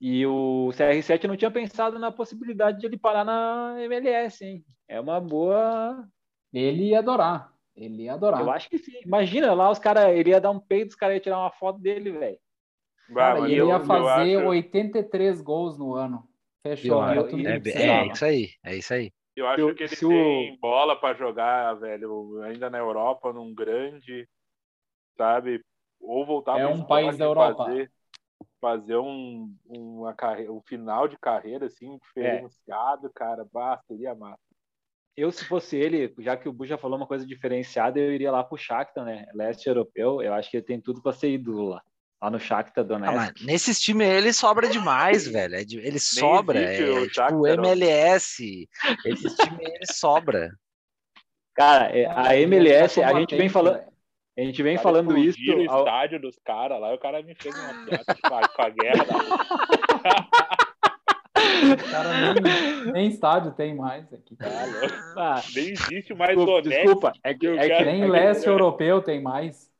[0.00, 4.64] E o CR7 não tinha pensado na possibilidade de ele parar na MLS, hein?
[4.88, 6.06] É uma boa.
[6.52, 7.52] Ele ia adorar.
[7.76, 8.40] Ele ia adorar.
[8.40, 9.00] Eu acho que sim.
[9.04, 11.78] Imagina lá, os caras, ele ia dar um peito, os caras iam tirar uma foto
[11.78, 12.38] dele, velho.
[13.08, 14.46] Ele eu, ia fazer acho...
[14.48, 16.26] 83 gols no ano.
[16.62, 17.02] Fechou.
[17.08, 19.12] Eu, eu, é, é, isso aí, é isso aí.
[19.36, 24.28] Eu acho que ele tem bola para jogar, velho, ainda na Europa, num grande,
[25.16, 25.60] sabe?
[26.04, 27.92] ou voltar é um país da Europa fazer,
[28.60, 33.10] fazer um, uma carreira, um final de carreira assim diferenciado, é.
[33.14, 34.42] cara, basta, seria massa.
[35.16, 38.32] Eu, se fosse ele, já que o Bu já falou uma coisa diferenciada, eu iria
[38.32, 39.26] lá pro Shakhtar, né?
[39.32, 41.82] Leste europeu, eu acho que ele tem tudo para ser ídolo lá.
[42.24, 43.14] Lá no Shakhtar Donetsk.
[43.14, 45.56] Ah, nesses times ele sobra demais, velho.
[45.56, 46.58] É ele sobra.
[46.58, 48.66] É, tipo MLS.
[49.04, 50.50] Esses times ele sobra.
[51.54, 53.78] Cara, é, a MLS, a gente vem falando.
[54.36, 55.38] A gente vem falando isso.
[55.38, 55.80] o ao...
[55.80, 58.16] estádio dos caras lá, e o cara me fez uma piada
[58.56, 59.14] com a guerra da
[61.90, 64.36] cara nem, nem, estádio tem mais aqui.
[65.16, 67.12] Ah, nem existe mais desculpa, desculpa.
[67.22, 69.70] É que, é que, nem é leste europeu tem mais.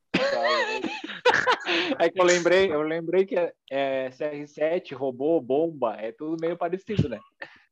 [1.99, 3.37] É que eu lembrei, eu lembrei que
[3.71, 7.19] é, CR7, robô, bomba, é tudo meio parecido, né?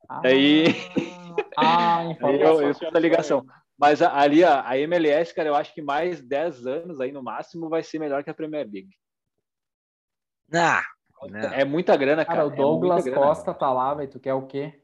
[0.09, 0.67] Ah, Aí,
[1.57, 3.45] ah, eu, eu fiz a ligação.
[3.79, 7.69] Mas ali a, a, MLS, cara, eu acho que mais 10 anos aí no máximo
[7.69, 8.91] vai ser melhor que a Premier League.
[10.55, 10.83] Ah,
[11.55, 12.39] é muita grana, cara.
[12.39, 13.59] Cara, o é Douglas é Costa grana.
[13.59, 14.11] tá lá, velho.
[14.11, 14.81] Tu quer o quê?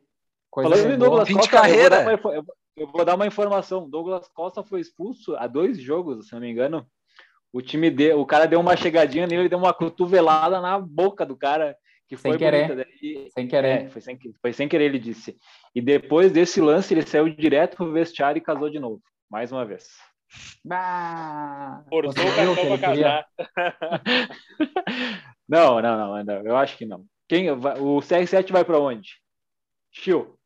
[0.50, 2.10] Coisa Falando em Douglas Costa, carreira.
[2.10, 2.44] Eu vou, uma,
[2.76, 3.88] eu vou, dar uma informação.
[3.88, 6.86] Douglas Costa foi expulso há dois jogos, se não me engano.
[7.52, 11.36] O time deu, o cara deu uma chegadinha nele, deu uma cotovelada na boca do
[11.36, 11.76] cara
[12.06, 12.74] que sem foi querer.
[12.74, 13.84] Daí, sem querer.
[13.84, 15.36] É, foi, sem, foi sem querer, ele disse.
[15.74, 19.02] E depois desse lance, ele saiu direto pro vestiário e casou de novo.
[19.30, 19.88] Mais uma vez.
[21.88, 23.26] Forçou o cartão pra casar.
[25.48, 27.04] não, não, não, não, eu acho que não.
[27.28, 29.10] Quem, o CR7 vai para onde?
[29.92, 30.38] Chiu.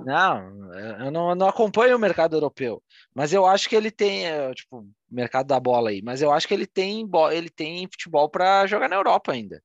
[0.00, 2.80] Não, eu não, eu não, acompanho o mercado europeu,
[3.12, 6.46] mas eu acho que ele tem, é, tipo, mercado da bola aí, mas eu acho
[6.46, 9.62] que ele tem, ele tem futebol para jogar na Europa ainda.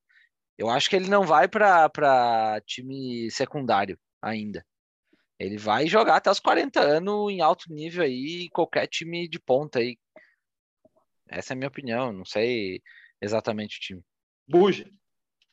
[0.58, 4.66] Eu acho que ele não vai para time secundário ainda.
[5.40, 9.80] Ele vai jogar até os 40 anos em alto nível aí, qualquer time de ponta
[9.80, 9.98] aí.
[11.28, 12.82] Essa é a minha opinião, não sei
[13.22, 14.02] exatamente o time.
[14.48, 14.90] Buja.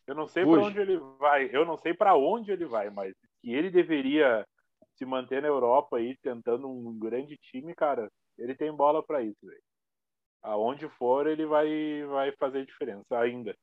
[0.06, 3.14] Eu não sei para onde ele vai, eu não sei para onde ele vai, mas
[3.40, 4.44] que ele deveria
[4.96, 9.38] se manter na Europa aí tentando um grande time, cara, ele tem bola para isso,
[9.40, 9.62] velho.
[10.42, 13.56] Aonde for, ele vai vai fazer diferença ainda.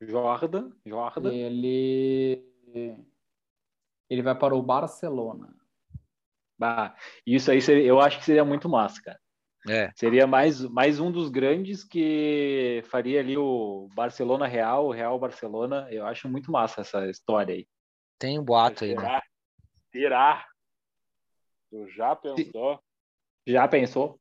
[0.00, 1.32] Jordan, Jordan.
[1.32, 2.44] Ele
[4.08, 5.54] ele vai para o Barcelona.
[6.58, 6.94] Bah,
[7.26, 9.20] isso aí seria, eu acho que seria muito massa, cara.
[9.68, 9.90] É.
[9.96, 15.88] Seria mais, mais um dos grandes que faria ali o Barcelona Real, o Real Barcelona.
[15.90, 17.66] Eu acho muito massa essa história aí.
[18.18, 19.20] Tem um boato aí, né?
[19.90, 20.46] Será?
[21.70, 22.78] Tu já pensou?
[23.46, 24.18] Já pensou?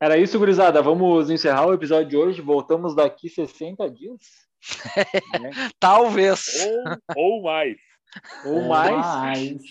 [0.00, 0.82] Era isso, gurizada.
[0.82, 2.40] Vamos encerrar o episódio de hoje.
[2.40, 4.20] Voltamos daqui 60 dias.
[5.40, 5.50] né?
[5.80, 6.66] Talvez.
[7.16, 7.76] Ou, ou mais.
[8.44, 8.96] Ou mais.
[9.06, 9.62] mais.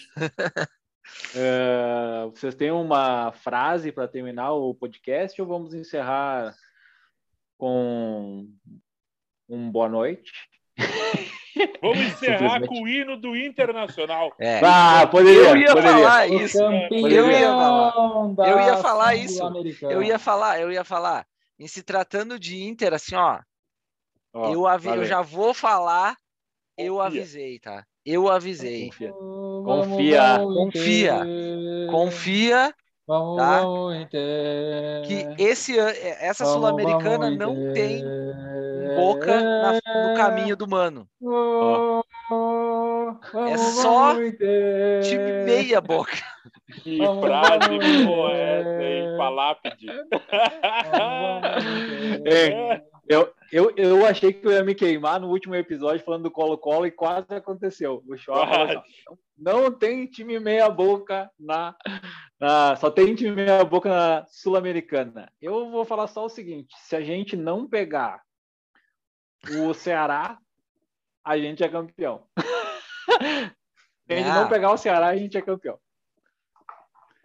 [1.36, 6.56] Uh, vocês têm uma frase para terminar o podcast ou vamos encerrar
[7.58, 8.48] com
[9.48, 10.32] um boa noite?
[11.82, 14.34] Vamos encerrar com o hino do Internacional.
[14.40, 14.62] É.
[14.64, 15.92] Ah, poderia, eu ia poderia.
[15.92, 16.58] falar isso.
[16.62, 18.50] Eu ia falar.
[18.50, 19.44] Eu ia falar isso.
[19.82, 21.26] Eu ia falar, eu ia falar.
[21.58, 23.40] Em se tratando de Inter, assim, ó.
[24.34, 24.88] ó eu, avi...
[24.88, 26.16] eu já vou falar.
[26.78, 27.86] Eu avisei, tá?
[28.06, 28.90] Eu avisei.
[28.90, 29.12] Confia.
[29.12, 30.40] Confia.
[30.40, 31.26] Confia.
[31.92, 32.76] Confia.
[33.10, 33.62] Vamos, tá?
[35.08, 38.06] Que esse, essa sul-americana não tem
[38.96, 41.08] boca na, no caminho do mano.
[41.20, 42.02] Oh.
[43.50, 46.18] É só time meia boca.
[46.84, 49.18] Que frase boa essa, hein?
[49.18, 49.88] Palápide.
[52.26, 52.80] é,
[53.10, 56.86] eu, eu, eu achei que eu ia me queimar no último episódio falando do Colo-Colo
[56.86, 58.04] e quase aconteceu.
[58.08, 58.82] O Choque assim,
[59.36, 61.76] não tem time meia boca na,
[62.40, 65.32] na, só tem time meia boca na Sul-Americana.
[65.42, 68.22] Eu vou falar só o seguinte: se a gente não pegar
[69.50, 70.38] o Ceará,
[71.24, 72.28] a gente é campeão.
[74.06, 75.80] se a gente não pegar o Ceará, a gente é campeão.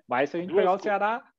[0.08, 1.33] Mas se a gente duas, pegar o Ceará.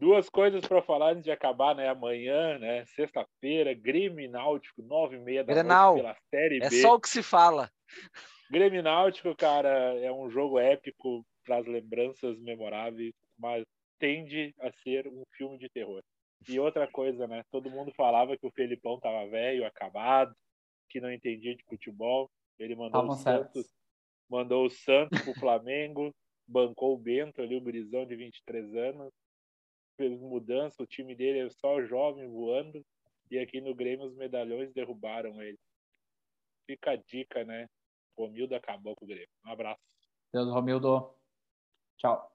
[0.00, 1.86] Duas coisas para falar antes de acabar, né?
[1.86, 2.86] Amanhã, né?
[2.86, 5.92] Sexta-feira, Grêmio Náutico, nove e meia da Grenal.
[5.92, 6.64] noite pela Série B.
[6.64, 7.70] É só o que se fala.
[8.50, 9.68] Grêmio Náutico, cara,
[10.00, 13.62] é um jogo épico para as lembranças memoráveis, mas
[13.98, 16.02] tende a ser um filme de terror.
[16.48, 17.42] E outra coisa, né?
[17.50, 20.34] Todo mundo falava que o Felipão tava velho, acabado,
[20.88, 22.30] que não entendia de futebol.
[22.58, 23.66] Ele mandou o Santos,
[24.30, 26.10] mandou o Santos pro Flamengo,
[26.48, 29.12] bancou o Bento ali, o Brisão de 23 anos,
[30.00, 32.82] fez mudança, o time dele é só jovem voando,
[33.30, 35.58] e aqui no Grêmio os medalhões derrubaram ele.
[36.66, 37.68] Fica a dica, né?
[38.16, 39.28] Romildo acabou com o Grêmio.
[39.44, 39.82] Um abraço.
[40.32, 41.14] Deus, Romildo.
[41.98, 42.34] Tchau.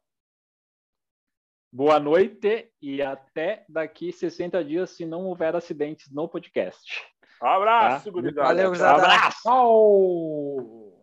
[1.74, 7.04] Boa noite e até daqui 60 dias, se não houver acidentes no podcast.
[7.42, 8.12] Um abraço, tá?
[8.12, 8.48] gurizada.
[8.48, 9.02] Valeu, gurizada.
[9.02, 9.42] Um abraço.
[9.42, 10.96] Tchau.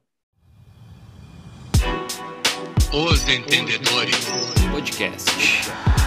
[2.95, 4.29] Os Entendedores
[4.71, 6.02] Podcast.